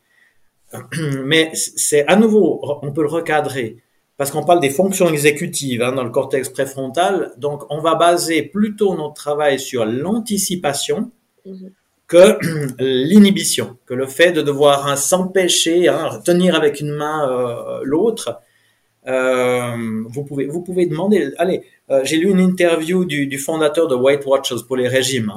[1.24, 3.76] Mais c'est à nouveau, on peut le recadrer
[4.16, 7.32] parce qu'on parle des fonctions exécutives hein, dans le cortex préfrontal.
[7.38, 11.10] Donc, on va baser plutôt notre travail sur l'anticipation
[11.46, 11.70] mm-hmm.
[12.06, 12.38] que
[12.78, 18.40] l'inhibition, que le fait de devoir hein, s'empêcher, hein, tenir avec une main euh, l'autre.
[19.08, 21.32] Euh, vous pouvez vous pouvez demander.
[21.38, 25.32] Allez, euh, j'ai lu une interview du, du, fondateur de White Watchers pour les régimes,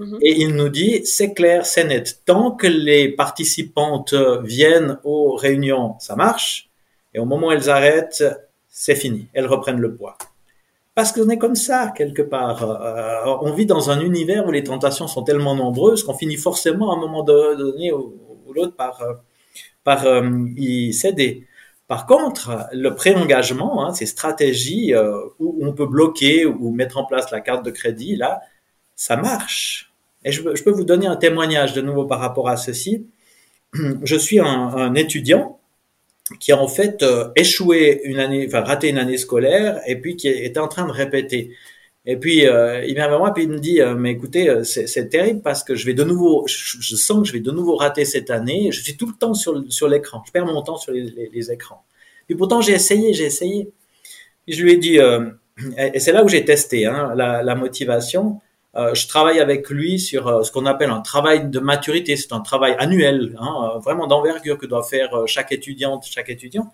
[0.00, 0.18] mhm.
[0.22, 2.22] et il nous dit c'est clair, c'est net.
[2.24, 6.68] Tant que les participantes viennent aux réunions, ça marche,
[7.16, 8.22] et au moment où elles arrêtent,
[8.68, 9.26] c'est fini.
[9.32, 10.16] Elles reprennent le poids.
[10.94, 12.62] Parce qu'on est comme ça quelque part.
[12.62, 16.92] Euh, on vit dans un univers où les tentations sont tellement nombreuses qu'on finit forcément
[16.92, 18.14] à un moment donné ou,
[18.54, 19.02] l'autre par
[19.82, 20.06] par
[20.56, 21.46] y céder.
[21.88, 27.04] Par contre, le pré-engagement, hein, ces stratégies euh, où on peut bloquer ou mettre en
[27.04, 28.40] place la carte de crédit, là,
[28.96, 29.92] ça marche.
[30.24, 33.06] Et je, peux vous donner un témoignage de nouveau par rapport à ceci.
[34.02, 35.60] Je suis un, étudiant
[36.40, 40.16] qui a en fait euh, échoué une année, enfin raté une année scolaire, et puis
[40.16, 41.52] qui était en train de répéter.
[42.04, 45.42] Et puis euh, il vient vers moi puis il me dit mais écoutez c'est terrible
[45.42, 48.30] parce que je vais de nouveau je, sens que je vais de nouveau rater cette
[48.30, 48.70] année.
[48.70, 50.22] Je suis tout le temps sur sur l'écran.
[50.24, 51.84] Je perds mon temps sur les, les, écrans.
[52.26, 53.72] Puis pourtant j'ai essayé j'ai essayé.
[54.46, 55.30] Et je lui ai dit euh,
[55.78, 58.40] et c'est là où j'ai testé hein, la, la, motivation.
[58.76, 62.16] Euh, je travaille avec lui sur ce qu'on appelle un travail de maturité.
[62.16, 66.72] C'est un travail annuel, hein, vraiment d'envergure que doit faire chaque étudiante, chaque étudiant.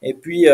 [0.00, 0.46] Et puis,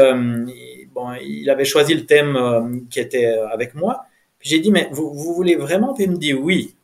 [0.95, 4.05] bon, il avait choisi le thème qui était avec moi.
[4.41, 6.75] J'ai dit, mais vous, voulez vraiment Puis il me dit oui?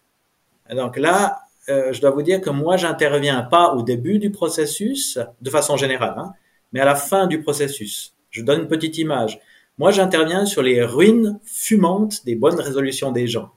[0.70, 5.18] donc là, euh, je dois vous dire que moi, j'interviens pas au début du processus,
[5.40, 6.32] de façon générale, hein,
[6.72, 8.14] mais à la fin du processus.
[8.30, 9.40] Je donne une petite image.
[9.78, 13.50] Moi, j'interviens sur les ruines fumantes des bonnes résolutions des gens.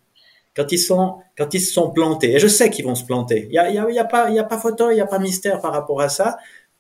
[0.57, 3.47] Quand ils sont, quand ils se sont plantés, et je sais qu'ils vont se planter.
[3.49, 5.71] Il y a, pas, il y a pas photo, il y a pas mystère par
[5.71, 6.37] rapport à ça.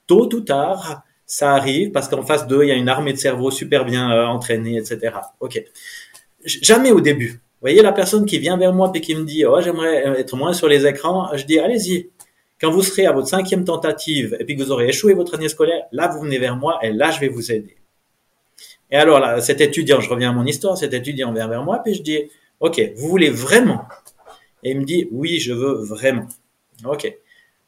[0.07, 3.17] Tôt ou tard, ça arrive parce qu'en face d'eux, il y a une armée de
[3.17, 5.13] cerveaux super bien euh, entraînée, etc.
[5.39, 5.63] Ok
[6.47, 7.29] jamais au début.
[7.29, 10.35] Vous voyez la personne qui vient vers moi et qui me dit oh j'aimerais être
[10.35, 12.09] moins sur les écrans, je dis allez-y.
[12.59, 15.49] Quand vous serez à votre cinquième tentative et puis que vous aurez échoué votre année
[15.49, 17.77] scolaire, là vous venez vers moi et là je vais vous aider.
[18.89, 21.81] Et alors là, cet étudiant, je reviens à mon histoire, cet étudiant vient vers moi
[21.83, 23.83] puis je dis ok vous voulez vraiment?
[24.63, 26.27] Et il me dit oui je veux vraiment.
[26.85, 27.11] Ok.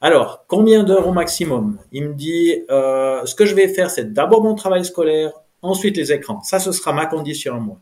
[0.02, 1.78] Alors, combien d'heures au maximum?
[1.91, 5.97] Il me dit, euh, ce que je vais faire, c'est d'abord mon travail scolaire, ensuite
[5.97, 6.41] les écrans.
[6.41, 7.78] Ça, ce sera ma condition à moi.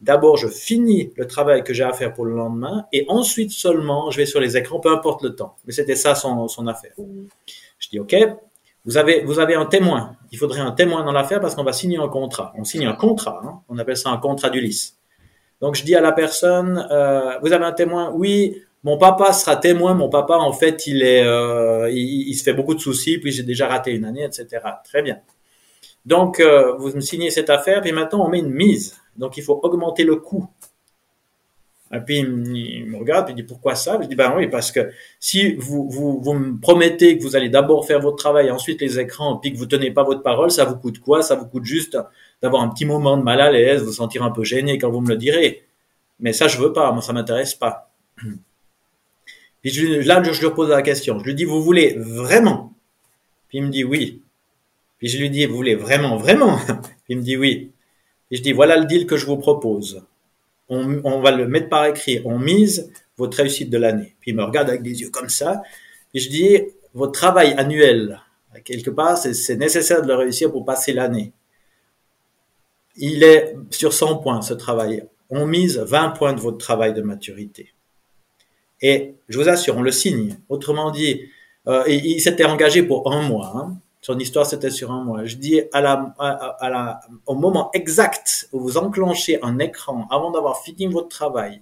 [0.00, 4.10] D'abord, je finis le travail que j'ai à faire pour le lendemain et ensuite seulement,
[4.10, 5.56] je vais sur les écrans, peu importe le temps.
[5.66, 6.92] Mais c'était ça son, affaire.
[7.78, 8.16] Je dis, OK,
[8.86, 10.16] vous avez, vous avez un témoin.
[10.32, 12.52] Il faudrait un témoin dans l'affaire parce qu'on va signer un contrat.
[12.56, 13.42] On signe un contrat.
[13.44, 13.60] Hein.
[13.68, 14.96] On appelle ça un contrat d'Ulysse.
[15.60, 18.10] Donc, je dis à la personne, euh, vous avez un témoin?
[18.14, 19.94] Oui, mon papa sera témoin.
[19.94, 23.18] Mon papa, en fait, il est, euh, il, il, se fait beaucoup de soucis.
[23.18, 24.46] Puis j'ai déjà raté une année, etc.
[24.84, 25.18] Très bien.
[26.06, 27.82] Donc, euh, vous me signez cette affaire.
[27.82, 28.96] Puis maintenant, on met une mise.
[29.16, 30.48] Donc, il faut augmenter le coût.
[31.92, 33.98] Et puis, il me regarde et il dit pourquoi ça?
[34.00, 37.48] Je dis ben oui, parce que si vous, vous, vous me promettez que vous allez
[37.48, 40.64] d'abord faire votre travail, ensuite les écrans, puis que vous tenez pas votre parole, ça
[40.64, 41.22] vous coûte quoi?
[41.22, 41.98] Ça vous coûte juste
[42.42, 45.00] d'avoir un petit moment de mal à l'aise, vous sentir un peu gêné quand vous
[45.00, 45.64] me le direz.
[46.18, 47.92] Mais ça, je veux pas, moi, ça m'intéresse pas.
[49.62, 51.18] Puis je, là, je, lui pose la question.
[51.18, 52.72] Je lui dis, vous voulez vraiment?
[53.48, 54.22] Puis il me dit oui.
[54.98, 56.56] Puis je lui dis, vous voulez vraiment, vraiment?
[57.04, 57.72] Puis il me dit oui.
[58.30, 60.02] Et je dis, voilà le deal que je vous propose.
[60.68, 62.22] On, on va le mettre par écrit.
[62.24, 64.14] On mise votre réussite de l'année.
[64.20, 65.62] Puis il me regarde avec des yeux comme ça.
[66.14, 66.58] Et je dis,
[66.94, 68.20] votre travail annuel,
[68.64, 71.32] quelque part, c'est nécessaire de le réussir pour passer l'année.
[72.96, 75.04] Il est sur 100 points, ce travail.
[75.30, 77.72] On mise 20 points de votre travail de maturité.
[78.82, 80.38] Et je vous assure, on le signe.
[80.48, 81.28] Autrement dit,
[81.68, 83.52] euh, il, s'était engagé pour un mois.
[83.54, 83.76] Hein.
[84.00, 85.24] Son histoire, c'était sur un mois.
[85.24, 85.60] Je dis
[87.26, 91.60] au moment exact où vous enclenchez un écran avant d'avoir fini votre travail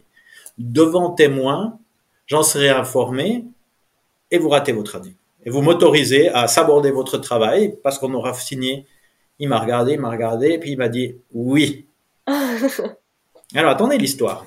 [0.59, 1.79] devant témoin,
[2.27, 3.45] j'en serai informé
[4.31, 5.15] et vous ratez votre avis.
[5.45, 8.87] Et vous m'autorisez à saborder votre travail parce qu'on aura signé.
[9.39, 11.87] Il m'a regardé, il m'a regardé, et puis il m'a dit oui.
[13.55, 14.47] Alors attendez l'histoire.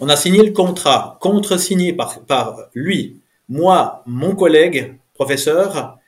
[0.00, 5.98] On a signé le contrat, contre-signé par, par lui, moi, mon collègue, professeur,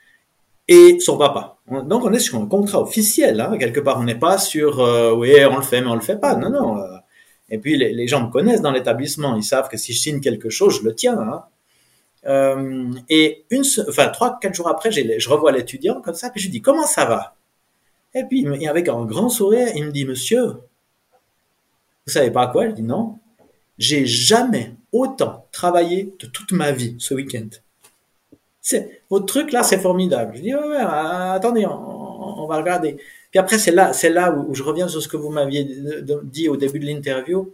[0.66, 1.58] et son papa.
[1.70, 3.98] Donc on est sur un contrat officiel, hein, quelque part.
[4.00, 6.34] On n'est pas sur euh, oui, on le fait, mais on le fait pas.
[6.36, 6.78] Non, non.
[6.78, 6.96] euh.
[7.50, 9.36] Et puis les, les gens me connaissent dans l'établissement.
[9.36, 11.18] Ils savent que si je signe quelque chose, je le tiens.
[11.18, 11.44] Hein.
[12.26, 16.46] Euh, et une, enfin trois, quatre jours après, je revois l'étudiant comme ça, puis je
[16.46, 17.36] lui dis comment ça va?
[18.14, 20.44] Et puis avec un grand sourire, il me dit Monsieur,
[22.06, 22.68] vous savez pas quoi?
[22.68, 23.18] Je dis non.
[23.76, 27.48] J'ai jamais autant travaillé de toute ma vie ce week-end.
[28.60, 30.36] C'est votre truc là, c'est formidable.
[30.36, 32.96] Je dis ouais, ouais, euh, attendez, on, on va regarder.
[33.30, 35.68] Puis après c'est là, c'est là où, je reviens sur ce que vous m'aviez
[36.22, 37.52] dit au début de l'interview.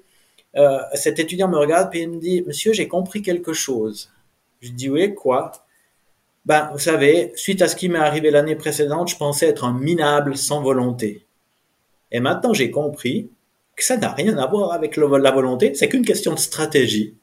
[0.57, 4.11] Euh, cet étudiant me regarde puis il me dit Monsieur, j'ai compris quelque chose.
[4.61, 5.53] Je dis oui, quoi?
[6.45, 9.73] Ben, vous savez, suite à ce qui m'est arrivé l'année précédente, je pensais être un
[9.73, 11.27] minable sans volonté.
[12.13, 13.31] Et maintenant, j'ai compris
[13.77, 17.15] que ça n'a rien à voir avec la volonté, c'est qu'une question de stratégie.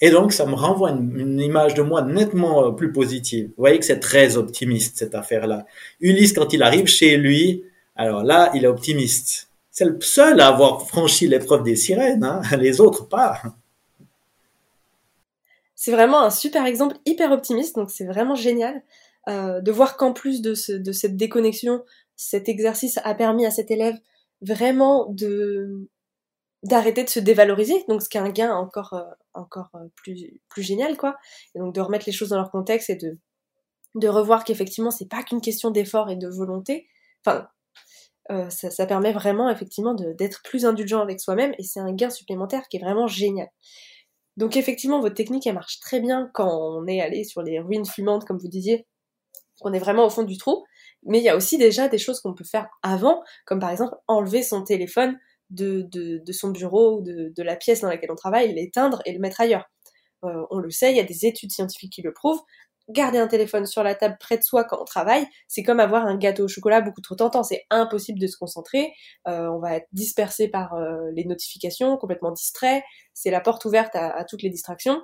[0.00, 3.46] Et donc, ça me renvoie une, une image de moi nettement euh, plus positive.
[3.48, 5.64] Vous voyez que c'est très optimiste, cette affaire-là.
[6.00, 7.64] Ulysse, quand il arrive chez lui,
[7.96, 9.48] alors là, il est optimiste.
[9.70, 13.40] C'est le seul à avoir franchi l'épreuve des sirènes, hein, les autres pas.
[15.76, 18.82] C'est vraiment un super exemple hyper optimiste, donc c'est vraiment génial
[19.28, 21.84] euh, de voir qu'en plus de, ce- de cette déconnexion,
[22.16, 23.96] cet exercice a permis à cet élève
[24.40, 25.08] vraiment
[26.62, 30.40] d'arrêter de se dévaloriser, donc ce qui est un gain encore euh, encore euh, plus
[30.62, 31.16] génial quoi,
[31.54, 32.96] et donc de remettre les choses dans leur contexte et
[33.94, 36.88] de revoir qu'effectivement c'est pas qu'une question d'effort et de volonté,
[37.24, 37.48] enfin
[38.50, 42.66] ça, ça permet vraiment effectivement d'être plus indulgent avec soi-même et c'est un gain supplémentaire
[42.68, 43.48] qui est vraiment génial.
[44.36, 47.86] Donc effectivement, votre technique, elle marche très bien quand on est allé sur les ruines
[47.86, 48.86] fumantes, comme vous disiez,
[49.60, 50.64] qu'on est vraiment au fond du trou.
[51.04, 53.94] Mais il y a aussi déjà des choses qu'on peut faire avant, comme par exemple
[54.08, 55.18] enlever son téléphone
[55.50, 55.88] de,
[56.32, 59.40] son bureau ou de, de la pièce dans laquelle on travaille, l'éteindre et le mettre
[59.40, 59.64] ailleurs.
[60.24, 62.40] Euh, on le sait, il y a des études scientifiques qui le prouvent.
[62.88, 66.06] Garder un téléphone sur la table près de soi quand on travaille, c'est comme avoir
[66.06, 67.42] un gâteau au chocolat beaucoup trop tentant.
[67.42, 68.92] C'est impossible de se concentrer.
[69.26, 72.82] Euh, on va être dispersé par euh, les notifications, complètement distrait
[73.16, 75.02] c'est la porte ouverte à, toutes les distractions,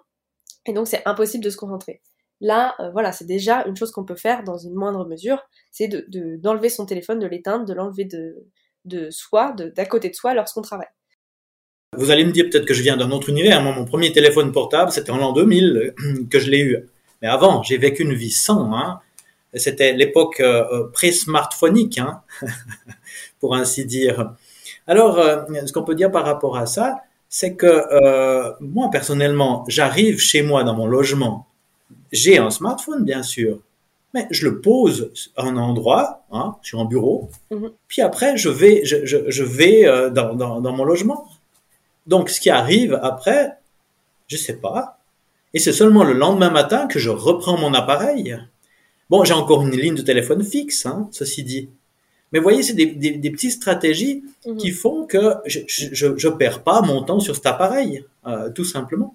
[0.66, 2.02] et donc c'est impossible de se concentrer.
[2.40, 5.88] Là, euh, voilà, c'est déjà une chose qu'on peut faire dans une moindre mesure, c'est
[5.88, 8.46] de, de- d'enlever son téléphone, de l'éteindre, de l'enlever de,
[8.84, 10.88] de soi, d'à côté de soi lorsqu'on travaille.
[11.96, 13.62] Vous allez me dire peut-être que je viens d'un autre univers.
[13.62, 16.88] Mon premier téléphone portable, c'était en l'an 2000 euh, que je l'ai eu.
[17.22, 18.74] Mais avant, j'ai vécu une vie sans.
[18.74, 19.00] Hein.
[19.54, 22.22] C'était l'époque euh, euh, pré-smartphonique, hein,
[23.40, 24.32] pour ainsi dire.
[24.86, 29.64] Alors, euh, ce qu'on peut dire par rapport à ça, c'est que euh, moi, personnellement,
[29.68, 31.46] j'arrive chez moi dans mon logement.
[32.10, 33.58] J'ai un smartphone, bien sûr,
[34.14, 37.70] mais je le pose à un endroit, hein, sur un bureau, Mhm.
[37.88, 41.26] puis après, je vais, je, je, je vais dans, dans, dans mon logement.
[42.06, 43.52] Donc, ce qui arrive après,
[44.28, 44.98] je sais pas.
[45.54, 48.36] Et c'est seulement le lendemain matin que je reprends mon appareil.
[49.10, 51.68] Bon, j'ai encore une ligne de téléphone fixe, hein, ceci dit.
[52.32, 54.56] Mais voyez, c'est des, des, des petites stratégies Mhm.
[54.56, 55.60] qui font que je,
[56.16, 59.14] je perds pas mon temps sur cet appareil, euh, tout simplement.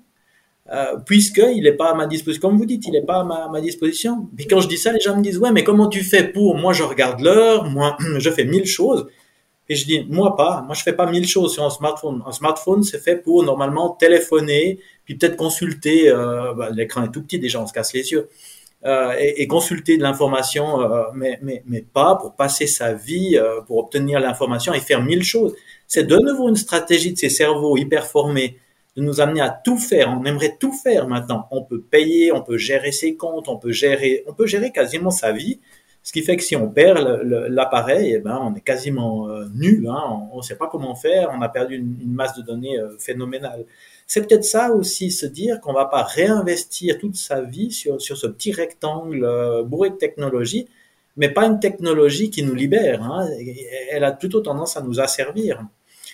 [0.71, 3.47] Euh, puisqu'il n'est pas à ma disposition, comme vous dites, il n'est pas à ma,
[3.49, 4.27] ma disposition.
[4.35, 6.55] Puis quand je dis ça, les gens me disent, ouais, mais comment tu fais pour?
[6.57, 9.07] Moi, je regarde l'heure, moi, je fais mille choses.
[9.69, 12.23] Et je dis, moi pas, moi je fais pas mille choses sur un smartphone.
[12.25, 17.21] Un smartphone, c'est fait pour normalement téléphoner, puis peut-être consulter, euh, bah, l'écran est tout
[17.21, 18.29] petit déjà, on se casse les yeux,
[18.85, 23.59] euh, et, consulter de l'information, euh, mais, mais, mais pas pour passer sa vie, euh,
[23.61, 25.55] pour obtenir l'information et faire mille choses.
[25.87, 28.59] C'est de nouveau une stratégie de ces cerveaux hyper formés
[28.95, 30.09] de nous amener à tout faire.
[30.09, 31.47] On aimerait tout faire maintenant.
[31.51, 35.11] On peut payer, on peut gérer ses comptes, on peut gérer, on peut gérer quasiment
[35.11, 35.59] sa vie.
[36.07, 39.89] Ce qui fait que si on perd l'appareil, eh ben, on est quasiment euh, nul.
[39.89, 40.21] Hein.
[40.31, 41.31] On ne sait pas comment faire.
[41.37, 43.65] On a perdu une, masse de données euh, phénoménale.
[44.05, 48.15] C'est peut-être ça aussi, se dire qu'on va pas réinvestir toute sa vie sur, sur
[48.15, 50.69] ce petit rectangle euh, bourré de technologie,
[51.17, 53.03] mais pas une technologie qui nous libère.
[53.03, 53.27] Hein.
[53.91, 55.61] Elle a plutôt tendance à nous asservir.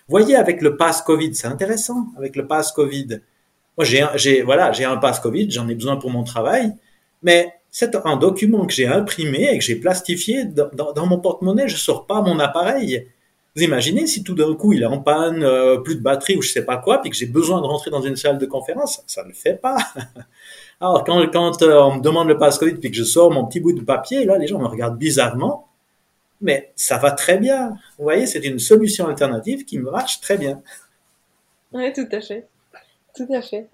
[0.08, 3.22] Voyez avec le pass Covid, c'est intéressant avec le pass Covid.
[3.78, 6.74] Moi, j'ai, un- j'ai, voilà, j'ai un pass Covid, j'en ai besoin pour mon travail,
[7.22, 11.68] mais c'est un document que j'ai imprimé et que j'ai plastifié dans, mon porte-monnaie.
[11.68, 13.08] Je sors pas mon appareil.
[13.56, 16.44] Vous imaginez si tout d'un coup il est en panne, euh, plus de batterie ou
[16.44, 19.04] je sais pas quoi, puis que j'ai besoin de rentrer dans une salle de conférence,
[19.08, 19.78] ça ne le fait pas.
[20.82, 23.46] Alors quand, quand euh, on me demande le passe Covid puis que je sors mon
[23.48, 25.68] petit bout de papier, là les gens me regardent bizarrement,
[26.42, 27.70] mais ça va très bien.
[27.98, 30.62] Vous voyez, c'est une solution alternative qui marche très bien.
[31.72, 32.48] Oui, tout à fait.
[33.16, 33.68] Tout à fait.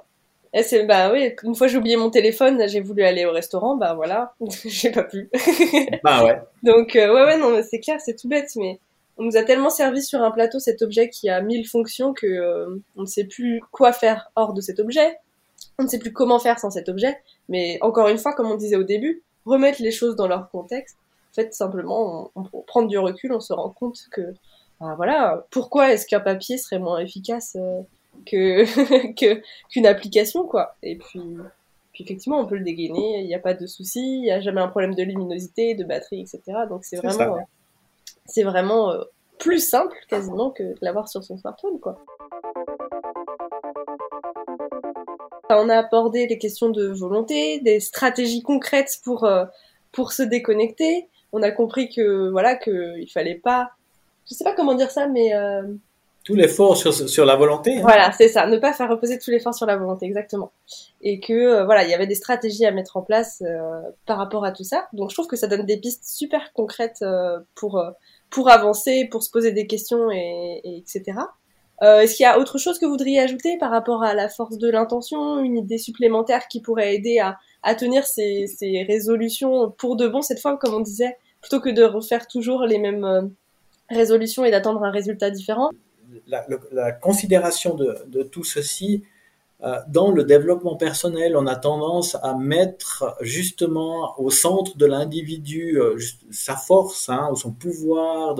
[0.53, 3.75] Et c'est, bah oui, une fois j'ai oublié mon téléphone, j'ai voulu aller au restaurant,
[3.75, 4.33] bah voilà,
[4.65, 5.29] j'ai pas pu.
[6.03, 6.41] Bah ouais.
[6.63, 8.79] Donc, euh, ouais, ouais, non, mais c'est clair, c'est tout bête, mais
[9.17, 12.25] on nous a tellement servi sur un plateau cet objet qui a mille fonctions que
[12.25, 15.17] euh, on ne sait plus quoi faire hors de cet objet.
[15.77, 17.17] On ne sait plus comment faire sans cet objet.
[17.49, 20.95] Mais encore une fois, comme on disait au début, remettre les choses dans leur contexte.
[21.31, 24.21] En fait, simplement, on, on prend du recul, on se rend compte que,
[24.79, 27.81] bah, voilà, pourquoi est-ce qu'un papier serait moins efficace euh,
[28.25, 30.75] que que qu'une application, quoi.
[30.83, 31.21] Et puis,
[31.93, 34.41] puis effectivement, on peut le dégainer, il n'y a pas de souci, il n'y a
[34.41, 36.41] jamais un problème de luminosité, de batterie, etc.
[36.69, 37.41] Donc c'est vraiment, euh,
[38.25, 39.03] c'est vraiment euh,
[39.37, 41.97] plus simple quasiment que de l'avoir sur son smartphone, quoi.
[45.51, 49.45] On a abordé les questions de volonté, des stratégies concrètes pour euh,
[49.91, 51.09] pour se déconnecter.
[51.31, 53.71] On a compris que voilà que il fallait pas,
[54.29, 55.63] je sais pas comment dire ça, mais euh,
[56.25, 57.77] Tout l'effort sur, sur la volonté.
[57.77, 57.81] hein.
[57.81, 60.51] voilà, c'est ça, ne pas faire reposer tout l'effort sur la volonté, exactement.
[61.01, 64.17] Et que euh, voilà, il y avait des stratégies à mettre en place euh, par
[64.17, 64.87] rapport à tout ça.
[64.93, 67.89] Donc je trouve que ça donne des pistes super concrètes euh, pour euh,
[68.29, 71.17] pour avancer, pour se poser des questions et, et etc.
[71.81, 74.29] Euh, Est-ce qu'il y a autre chose que vous voudriez ajouter par rapport à la
[74.29, 79.71] force de l'intention, une idée supplémentaire qui pourrait aider à, à tenir ces, ces résolutions
[79.71, 83.31] pour de bon cette fois, comme on disait, plutôt que de refaire toujours les mêmes
[83.89, 85.69] résolutions et d'attendre un résultat différent?
[86.27, 89.03] La, considération de, tout ceci
[89.61, 95.77] euh, dans le développement personnel, on a tendance à mettre justement au centre de l'individu
[95.79, 95.97] euh,
[96.31, 98.39] sa force, hein, ou son pouvoir.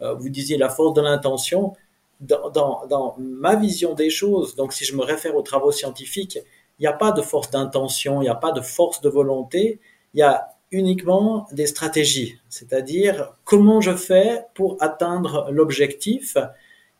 [0.00, 1.74] Euh, vous disiez la force de l'intention.
[2.20, 6.38] Dans ma vision des choses, donc si je me réfère aux travaux scientifiques,
[6.78, 9.80] il n'y a pas de force d'intention, il n'y a pas de force de volonté,
[10.14, 16.36] il y a uniquement des stratégies, c'est-à-dire comment je fais pour atteindre l'objectif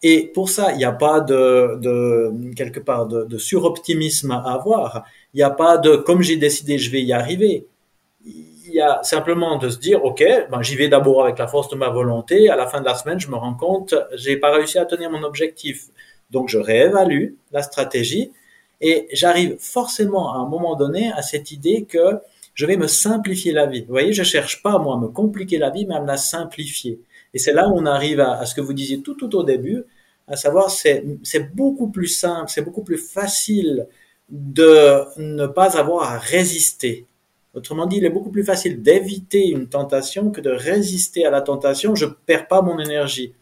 [0.02, 4.40] et pour ça, il n'y a pas de, de quelque part de, de suroptimisme à
[4.52, 5.04] avoir.
[5.32, 7.66] Il n'y a pas de comme j'ai décidé, je vais y arriver.
[8.24, 11.68] Il y a simplement de se dire, ok, ben, j'y vais d'abord avec la force
[11.68, 12.48] de ma volonté.
[12.48, 15.10] À la fin de la semaine, je me rends compte, j'ai pas réussi à tenir
[15.10, 15.86] mon objectif.
[16.30, 18.32] Donc, je réévalue la stratégie
[18.80, 22.18] et j'arrive forcément à un moment donné à cette idée que
[22.54, 23.82] je vais me simplifier la vie.
[23.82, 26.16] Vous voyez, je cherche pas moi à me compliquer la vie, mais à me la
[26.16, 27.00] simplifier.
[27.34, 29.42] Et c'est là où on arrive à, à, ce que vous disiez tout, tout au
[29.42, 29.84] début,
[30.26, 31.04] à savoir c'est,
[31.54, 33.86] beaucoup plus simple, c'est beaucoup plus facile
[34.28, 37.06] de ne pas avoir à résister.
[37.54, 41.42] Autrement dit, il est beaucoup plus facile d'éviter une tentation que de résister à la
[41.42, 41.94] tentation.
[41.94, 43.34] Je perds pas mon énergie.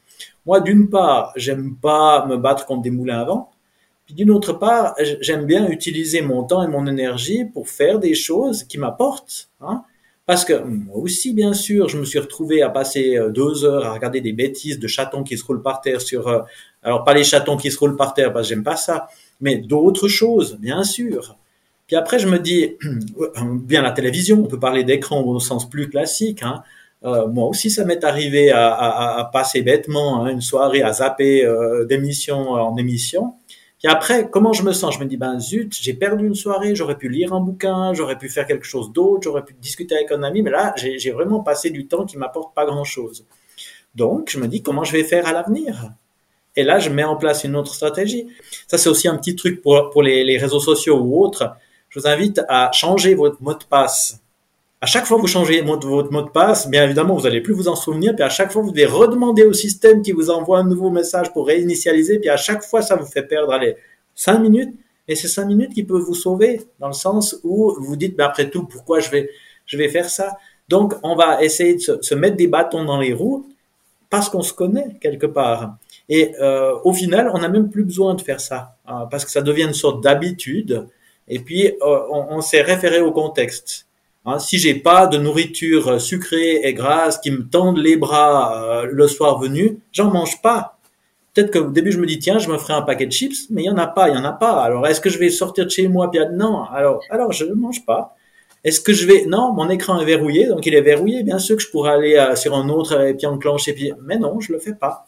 [0.46, 3.50] Moi, d'une part, j'aime pas me battre contre des moulins à vent.
[4.06, 8.14] Puis d'une autre part, j'aime bien utiliser mon temps et mon énergie pour faire des
[8.14, 9.48] choses qui m'apportent.
[9.60, 9.84] Hein
[10.26, 13.92] parce que moi aussi, bien sûr, je me suis retrouvé à passer deux heures à
[13.92, 16.46] regarder des bêtises de chatons qui se roulent par terre sur.
[16.82, 19.08] Alors pas les chatons qui se roulent par terre, parce que j'aime pas ça,
[19.40, 21.36] mais d'autres choses, bien sûr.
[21.86, 22.76] Puis après, je me dis,
[23.64, 26.42] bien la télévision, on peut parler d'écran au sens plus classique.
[26.42, 26.62] Hein.
[27.04, 30.92] Euh, moi aussi, ça m'est arrivé à, à, à, passer bêtement hein, une soirée à
[30.92, 33.34] zapper euh, d'émission en émission.
[33.80, 34.94] Puis après, comment je me sens?
[34.94, 38.18] Je me dis, ben zut, j'ai perdu une soirée, j'aurais pu lire un bouquin, j'aurais
[38.18, 41.40] pu faire quelque chose d'autre, j'aurais pu discuter avec un ami, mais là, j'ai vraiment
[41.40, 43.24] passé du temps qui m'apporte pas grand-chose.
[43.94, 45.92] Donc, je me dis, comment je vais faire à l'avenir?
[46.56, 48.26] Et là, je mets en place une autre stratégie.
[48.66, 51.54] Ça, c'est aussi un petit truc pour, pour les, réseaux sociaux ou autres.
[51.88, 54.20] Je vous invite à changer votre mot de passe
[54.82, 57.52] à chaque fois que vous changez votre, mot de passe, bien évidemment, vous n'allez plus
[57.52, 60.58] vous en souvenir, puis à chaque fois, vous devez redemander au système qui vous envoie
[60.58, 63.76] un nouveau message pour réinitialiser, puis à chaque fois, ça vous fait perdre, allez,
[64.14, 64.74] cinq minutes,
[65.06, 68.24] et c'est cinq minutes qui peuvent vous sauver, dans le sens où vous dites, ben
[68.24, 69.28] après tout, pourquoi je vais,
[69.66, 70.38] je vais faire ça?
[70.68, 73.46] Donc, on va essayer de se mettre des bâtons dans les roues,
[74.08, 75.76] parce qu'on se connaît quelque part.
[76.10, 79.30] Et euh, au final, on n'a même plus besoin de faire ça, hein, parce que
[79.30, 80.88] ça devient une sorte d'habitude,
[81.28, 83.86] et puis euh, on, s'est référé au contexte.
[84.26, 88.88] Hein, si j'ai pas de nourriture sucrée et grasse qui me tendent les bras euh,
[88.90, 90.78] le soir venu, j'en mange pas.
[91.32, 93.62] Peut-être qu'au début je me dis tiens je me ferai un paquet de chips, mais
[93.62, 94.62] il y en a pas, il y en a pas.
[94.62, 97.54] Alors est-ce que je vais sortir de chez moi puis non alors alors je ne
[97.54, 98.16] mange pas.
[98.64, 99.26] Est-ce que je vais?
[99.26, 102.16] Non mon écran est verrouillé donc il est verrouillé bien sûr que je pourrais aller
[102.16, 105.06] euh, sur un autre et puis enclencher puis mais non je le fais pas.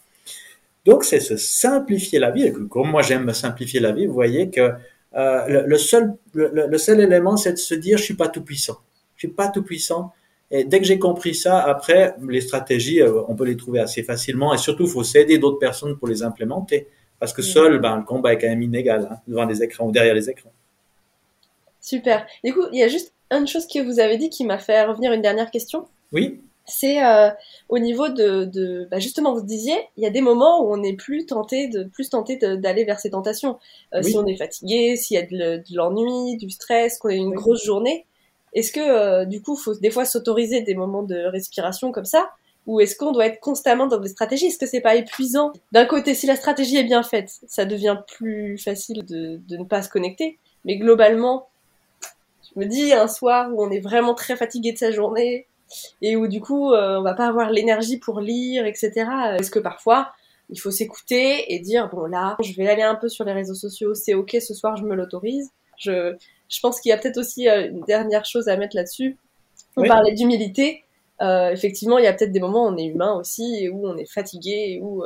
[0.84, 4.14] Donc c'est se simplifier la vie et comme moi j'aime me simplifier la vie vous
[4.14, 4.72] voyez que
[5.14, 8.28] euh, le, le, seul le, le seul élément c'est de se dire je suis pas
[8.28, 8.78] tout puissant
[9.16, 10.12] je suis pas tout puissant
[10.54, 14.02] Et dès que j'ai compris ça, après, les stratégies, euh, on peut les trouver assez
[14.02, 14.52] facilement.
[14.52, 16.88] Et surtout, il faut s'aider d'autres personnes pour les implémenter.
[17.18, 19.92] Parce que seul, ben, le combat est quand même inégal hein, devant les écrans ou
[19.92, 20.52] derrière les écrans.
[21.80, 22.26] Super.
[22.44, 24.84] Du coup, il y a juste une chose que vous avez dit qui m'a fait
[24.84, 25.86] revenir une dernière question.
[26.12, 26.42] Oui.
[26.64, 27.30] C'est euh,
[27.68, 30.82] au niveau de, de bah justement, vous disiez, il y a des moments où on
[30.82, 33.58] est plus tenté de plus tenté d'aller vers ces tentations.
[33.94, 34.12] Euh, Oui.
[34.12, 37.14] Si on est fatigué, s'il y a de, le- de l'ennui, du stress, qu'on a
[37.14, 37.34] une Oui.
[37.34, 38.06] grosse journée,
[38.52, 42.30] est-ce que euh, du coup, faut des fois s'autoriser des moments de respiration comme ça,
[42.66, 44.46] ou est-ce qu'on doit être constamment dans des stratégies?
[44.46, 45.52] Est-ce que c'est pas épuisant?
[45.72, 49.64] D'un côté, si la stratégie est bien faite, ça devient plus facile de, de ne
[49.64, 51.48] pas se connecter, mais globalement,
[52.54, 55.46] je me dis un soir où on est vraiment très fatigué de sa journée
[56.02, 58.90] et où du coup euh, on va pas avoir l'énergie pour lire, etc.
[59.38, 60.12] Est-ce que parfois
[60.50, 63.54] il faut s'écouter et dire bon là je vais aller un peu sur les réseaux
[63.54, 65.50] sociaux, c'est ok ce soir je me l'autorise.
[65.78, 66.14] Je,
[66.48, 69.16] je pense qu'il y a peut-être aussi euh, une dernière chose à mettre là-dessus.
[69.76, 69.88] On Oui.
[69.88, 70.84] parlait d'humilité.
[71.22, 73.86] Euh, effectivement, il y a peut-être des moments où on est humain aussi et où
[73.86, 75.04] on est fatigué et où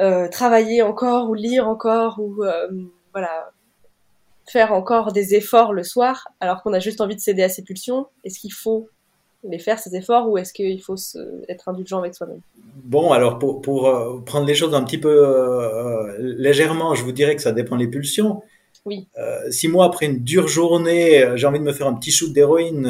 [0.00, 2.68] euh, travailler encore ou lire encore ou euh,
[3.12, 3.50] voilà
[4.48, 7.62] faire encore des efforts le soir alors qu'on a juste envie de céder à ses
[7.62, 8.06] pulsions.
[8.24, 8.88] Est-ce qu'il faut
[9.42, 11.18] les faire ces efforts ou est-ce qu'il faut se,
[11.48, 12.40] être indulgent avec soi-même?
[12.84, 17.02] Bon, alors pour, pour euh, prendre les choses un petit peu euh, euh, légèrement, je
[17.04, 18.42] vous dirais que ça dépend des pulsions.
[18.86, 19.06] Oui.
[19.18, 22.32] Euh, si moi, après une dure journée, j'ai envie de me faire un petit shoot
[22.32, 22.86] d'héroïne,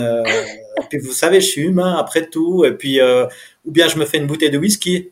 [0.89, 3.01] puis vous savez, je suis humain après tout, et puis
[3.65, 5.11] ou bien je me fais une bouteille de whisky.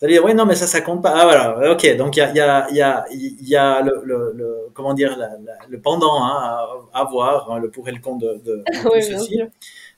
[0.00, 1.10] Vous allez dire, ouais, non, mais ça, ça compte pas.
[1.14, 1.96] Ah, voilà, ok.
[1.98, 5.10] Donc, il y a, y a, y a, y a le, le, le- comment dire,
[5.18, 6.38] la- la- le pendant hein,
[6.94, 9.18] à, à voir, hein, le pour et le contre de, de, de Oui, tout bien
[9.18, 9.34] ceci.
[9.36, 9.46] sûr.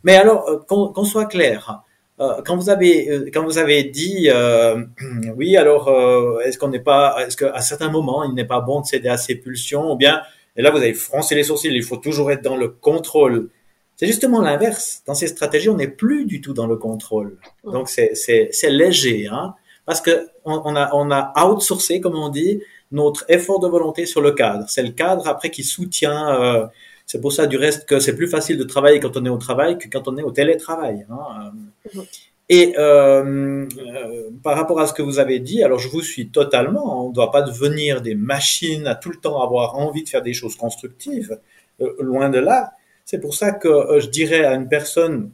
[0.05, 1.83] Mais alors, euh, qu'on qu'on soit clair,
[2.21, 4.85] euh, quand vous avez euh, quand vous avez dit euh,
[5.37, 8.81] oui, alors euh, est-ce qu'on n'est pas, est-ce qu'à certains moments il n'est pas bon
[8.81, 10.23] de céder à ses pulsions, ou bien
[10.57, 13.49] et là vous avez froncé les sourcils, il faut toujours être dans le contrôle.
[13.97, 15.03] C'est justement l'inverse.
[15.07, 17.37] Dans ces stratégies, on n'est plus du tout dans le contrôle.
[17.65, 19.55] Donc c'est c'est c'est léger, hein,
[19.87, 24.05] parce que on, on a on a outsourcé, comme on dit, notre effort de volonté
[24.07, 24.65] sur le cadre.
[24.69, 26.41] C'est le cadre après qui soutient.
[26.41, 26.67] euh,
[27.07, 29.39] c'est pour ça, du reste, que c'est plus facile de travailler quand on est au
[29.39, 31.07] travail que quand on est au télétravail.
[31.11, 31.53] Hein.
[31.95, 32.03] Mhm.
[32.49, 36.29] Et euh, euh, par rapport à ce que vous avez dit, alors je vous suis
[36.29, 37.07] totalement.
[37.07, 40.23] On ne doit pas devenir des machines à tout le temps avoir envie de faire
[40.23, 41.39] des choses constructives.
[41.81, 42.73] Euh, loin de là.
[43.05, 45.31] C'est pour ça que euh, je dirais à une personne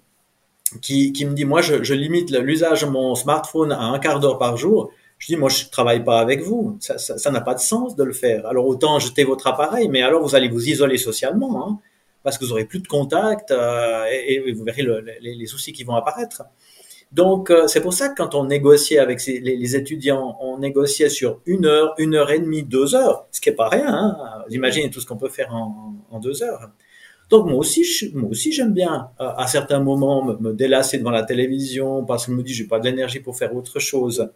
[0.83, 4.21] qui, qui me dit, moi, je, je limite l'usage de mon smartphone à un quart
[4.21, 4.93] d'heure par jour.
[5.19, 6.79] Je dis, moi, je travaille pas avec vous.
[6.81, 8.47] Ça, n'a pas de sens de le faire.
[8.47, 11.79] Alors, autant jeter votre appareil, mais alors vous allez vous isoler socialement, hein,
[12.23, 15.83] parce que vous aurez plus de contact euh, et, vous verrez le- les, soucis qui
[15.83, 16.43] vont apparaître.
[17.11, 21.41] Donc, euh, c'est pour ça que quand on négociait avec les, étudiants, on négociait sur
[21.47, 23.89] une heure, une heure et demie, deux heures, ce qui est pas rien.
[23.89, 24.45] Hein.
[24.51, 26.71] Imaginez tout ce qu'on peut faire en, deux heures.
[27.31, 31.11] Donc moi aussi, moi aussi j'aime bien euh, à certains moments me, me délasser devant
[31.11, 34.31] la télévision parce que je me dis j'ai pas d'énergie pour faire autre chose.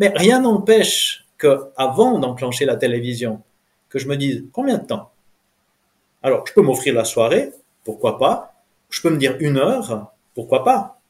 [0.00, 3.42] Mais rien n'empêche que avant d'enclencher la télévision,
[3.90, 5.10] que je me dise combien de temps?
[6.22, 7.52] Alors je peux m'offrir la soirée,
[7.84, 8.54] pourquoi pas?
[8.88, 11.00] Je peux me dire une heure, pourquoi pas?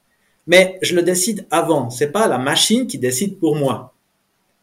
[0.46, 1.88] Mais je le décide avant.
[1.90, 3.94] C'est pas la machine qui décide pour moi.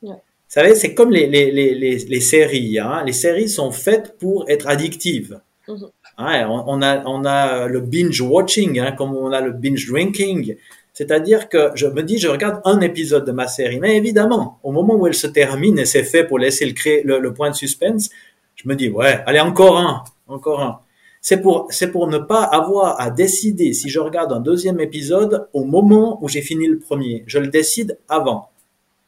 [0.02, 0.16] Ouais.
[0.16, 2.80] Vous savez, c'est comme les, les, les, les, séries.
[2.80, 3.04] Hein.
[3.06, 5.40] Les séries sont faites pour être addictives.
[5.68, 5.90] Mhm.
[6.18, 9.88] Hein, on, on a, on a le binge watching, hein, comme on a le binge
[9.88, 10.58] drinking.
[10.98, 14.72] C'est-à-dire que je me dis, je regarde un épisode de ma série, mais évidemment, au
[14.72, 18.10] moment où elle se termine et c'est fait pour laisser le, le, point de suspense,
[18.56, 20.80] je me dis, ouais, allez, encore un, encore un.
[21.22, 25.48] C'est pour, c'est pour ne pas avoir à décider si je regarde un deuxième épisode
[25.54, 27.24] au moment où j'ai fini le premier.
[27.28, 28.50] Je le décide avant.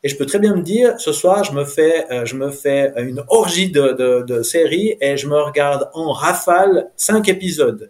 [0.04, 2.52] Et je peux très bien me dire, ce soir, je me fais, euh, je me
[2.52, 7.90] fais une orgie de, de, de et je me regarde en rafale cinq épisodes.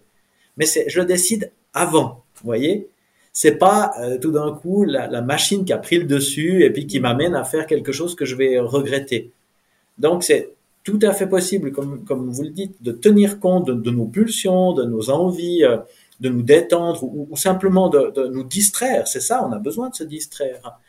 [0.55, 2.87] Mais c'est, je le décide avant, vous voyez.
[3.31, 6.87] C'est pas euh, tout d'un coup la, machine qui a pris le dessus et puis
[6.87, 9.31] qui m'amène à faire quelque chose que je vais regretter.
[9.97, 10.53] Donc c'est
[10.83, 14.83] tout à fait possible, comme, vous le dites, de tenir compte de, nos pulsions, de
[14.83, 15.77] nos envies, euh,
[16.19, 19.07] de nous détendre ou, simplement de, nous distraire.
[19.07, 20.79] C'est ça, on a besoin de se distraire.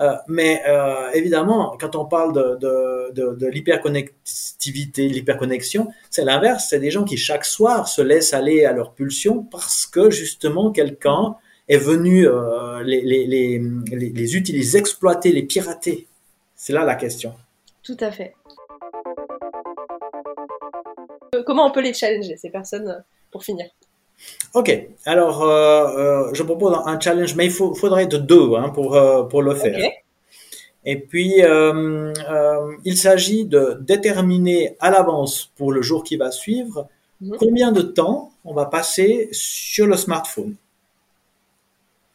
[0.00, 0.62] Euh, mais
[1.12, 6.66] évidemment, quand on parle de, de, de, l'hyperconnectivité, l'hyperconnexion, c'est l'inverse.
[6.70, 10.72] C'est des gens qui chaque soir se laissent aller à leurs pulsions parce que justement
[10.72, 11.36] quelqu'un
[11.68, 16.06] est venu euh, les, les, les, utiliser, les exploiter, les pirater.
[16.56, 17.34] C'est là la question.
[17.82, 18.34] Tout à fait.
[21.34, 23.00] Euh, Comment on peut les challenger, ces personnes, euh,
[23.30, 23.66] pour finir?
[24.54, 24.70] Ok,
[25.04, 25.48] alors euh,
[26.28, 28.90] euh, je propose un challenge, mais il faut, faudrait de deux hein, pour,
[29.28, 29.78] pour le faire.
[30.84, 36.30] Et puis, euh, euh, il s'agit de déterminer à l'avance pour le jour qui va
[36.30, 36.88] suivre
[37.22, 37.36] Mhm.
[37.38, 40.56] combien de temps on va passer sur le smartphone.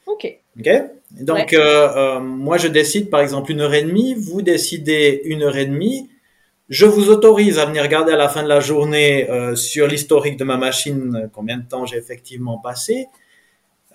[0.07, 0.39] Ok.
[0.59, 0.69] Ok
[1.11, 5.43] Donc, euh, euh, moi, je décide par exemple une heure et demie, vous décidez une
[5.43, 6.09] heure et demie.
[6.69, 10.37] Je vous autorise à venir regarder à la fin de la journée euh, sur l'historique
[10.37, 13.07] de ma machine combien de temps j'ai effectivement passé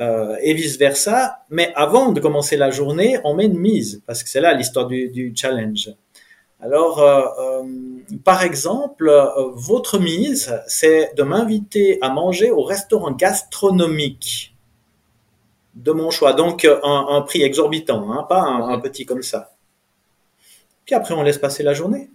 [0.01, 1.41] euh, et vice versa.
[1.51, 4.87] Mais avant de commencer la journée, on met une mise parce que c'est là l'histoire
[4.87, 5.91] du, du challenge.
[6.63, 7.63] Alors, euh, euh,
[8.25, 14.52] par exemple, euh, votre mise, c'est de m'inviter à manger au restaurant gastronomique
[15.75, 16.33] de mon choix.
[16.33, 19.53] Donc, euh, un, prix exorbitant, hein, pas un, petit comme ça.
[20.85, 22.11] Puis après, on laisse passer la journée.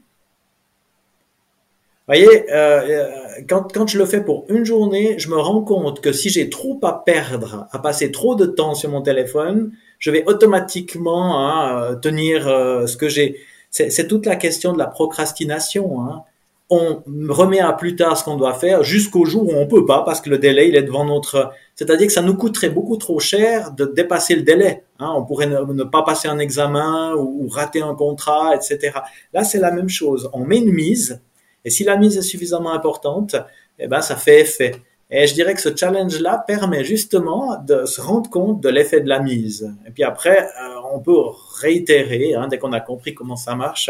[2.08, 3.10] Vous voyez, euh, euh,
[3.50, 6.50] quand, quand je le fais pour une journée, je me rends compte que si j'ai
[6.50, 11.96] trop à perdre, à passer trop de temps sur mon téléphone, je vais automatiquement hein,
[11.96, 13.42] tenir ce que j'ai.
[13.72, 16.02] C'est c'est toute la question de la procrastination.
[16.02, 16.24] Hein.
[16.70, 20.04] On remet à plus tard ce qu'on doit faire jusqu'au jour où on peut pas
[20.04, 21.52] parce que le délai il est devant notre.
[21.78, 24.84] C'est-à-dire que ça nous coûterait beaucoup trop cher de dépasser le délai.
[25.00, 25.14] Hein.
[25.16, 28.92] On pourrait ne, pas passer un examen ou, ou rater un contrat, etc.
[29.34, 30.30] Là c'est la même chose.
[30.34, 31.22] On met une mise
[31.68, 33.36] et si la mise est suffisamment importante,
[33.78, 34.72] eh ben ça fait effet.
[35.10, 39.10] Et je dirais que ce challenge-là permet justement de se rendre compte de l'effet de
[39.10, 39.74] la mise.
[39.86, 41.18] Et puis après, euh, on peut
[41.60, 43.90] réitérer hein, dès qu'on a compris comment ça marche.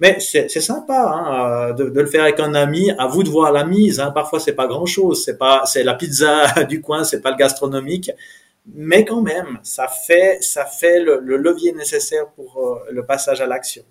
[0.00, 2.90] Mais c'est sympa hein, euh, de, de le faire avec un ami.
[2.98, 4.00] À vous de voir la mise.
[4.00, 4.10] Hein.
[4.12, 5.22] Parfois, c'est pas grand-chose.
[5.24, 7.04] C'est pas, c'est la pizza du coin.
[7.04, 8.10] C'est pas le gastronomique.
[8.74, 13.40] Mais quand même, ça fait, ça fait le, le levier nécessaire pour euh, le passage
[13.40, 13.82] à l'action.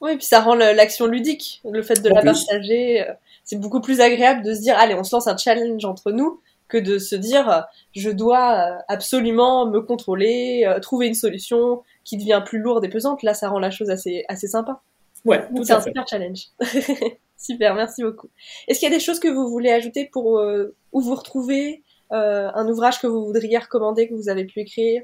[0.00, 2.44] Oui, puis ça rend l'action ludique, le fait de En la plus.
[2.46, 3.02] partager.
[3.08, 3.12] euh,
[3.44, 6.40] C'est beaucoup plus agréable de se dire, allez, on se lance un challenge entre nous,
[6.68, 12.58] que de se dire, je dois absolument me contrôler, trouver une solution qui devient plus
[12.58, 13.22] lourde et pesante.
[13.22, 14.80] Là, ça rend la chose assez, assez sympa.
[15.24, 15.90] Ouais, c'est à un fait.
[15.90, 16.48] super challenge.
[17.38, 18.28] super, merci beaucoup.
[18.68, 21.82] Est-ce qu'il y a des choses que vous voulez ajouter pour euh, où vous retrouver
[22.12, 25.02] euh, un ouvrage que vous voudriez recommander, que vous avez pu écrire?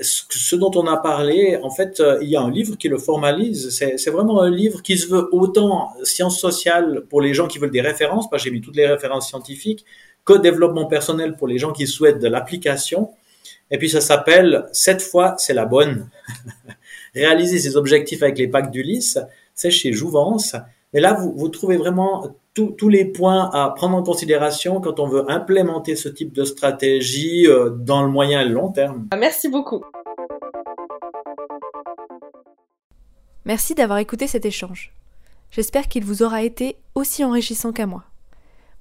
[0.00, 2.88] Ce ce dont on a parlé, en fait, euh, il y a un livre qui
[2.88, 3.70] le formalise.
[3.70, 7.58] C'est c'est vraiment un livre qui se veut autant sciences sociales pour les gens qui
[7.58, 9.84] veulent des références, parce que j'ai mis toutes les références scientifiques,
[10.24, 13.10] que développement personnel pour les gens qui souhaitent de l'application.
[13.70, 16.08] Et puis ça s'appelle Cette fois, c'est la bonne.
[17.14, 19.18] Réaliser ses objectifs avec les packs d'Ulysse,
[19.58, 20.56] c'est chez Jouvence.
[20.94, 25.00] Mais là, vous, vous trouvez vraiment tous tous les points à prendre en considération quand
[25.00, 29.08] on veut implémenter ce type de stratégie euh, dans le moyen et le long terme.
[29.10, 29.82] Ah, Merci beaucoup.
[33.44, 34.92] Merci d'avoir écouté cet échange.
[35.50, 38.04] J'espère qu'il vous aura été aussi enrichissant qu'à moi.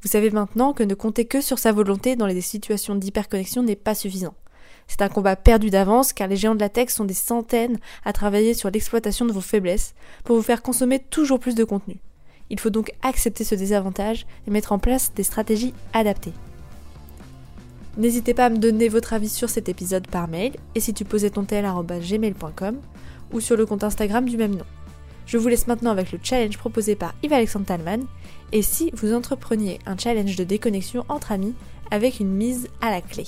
[0.01, 3.75] Vous savez maintenant que ne compter que sur sa volonté dans les situations d'hyperconnexion n'est
[3.75, 4.35] pas suffisant.
[4.87, 8.13] C'est un combat perdu d'avance car les géants de la tech sont des centaines à
[8.13, 11.97] travailler sur l'exploitation de vos faiblesses pour vous faire consommer toujours plus de contenu.
[12.49, 16.33] Il faut donc accepter ce désavantage et mettre en place des stratégies adaptées.
[17.97, 21.03] N'hésitez pas à me donner votre avis sur cet épisode par mail et si tu
[21.03, 22.77] posais ton tel gmail.com
[23.33, 24.65] ou sur le compte Instagram du même nom.
[25.25, 28.05] Je vous laisse maintenant avec le challenge proposé par Yves-Alexandre Talman
[28.53, 31.53] et si vous entrepreniez un challenge de déconnexion entre amis
[31.91, 33.25] avec une mise à la clé.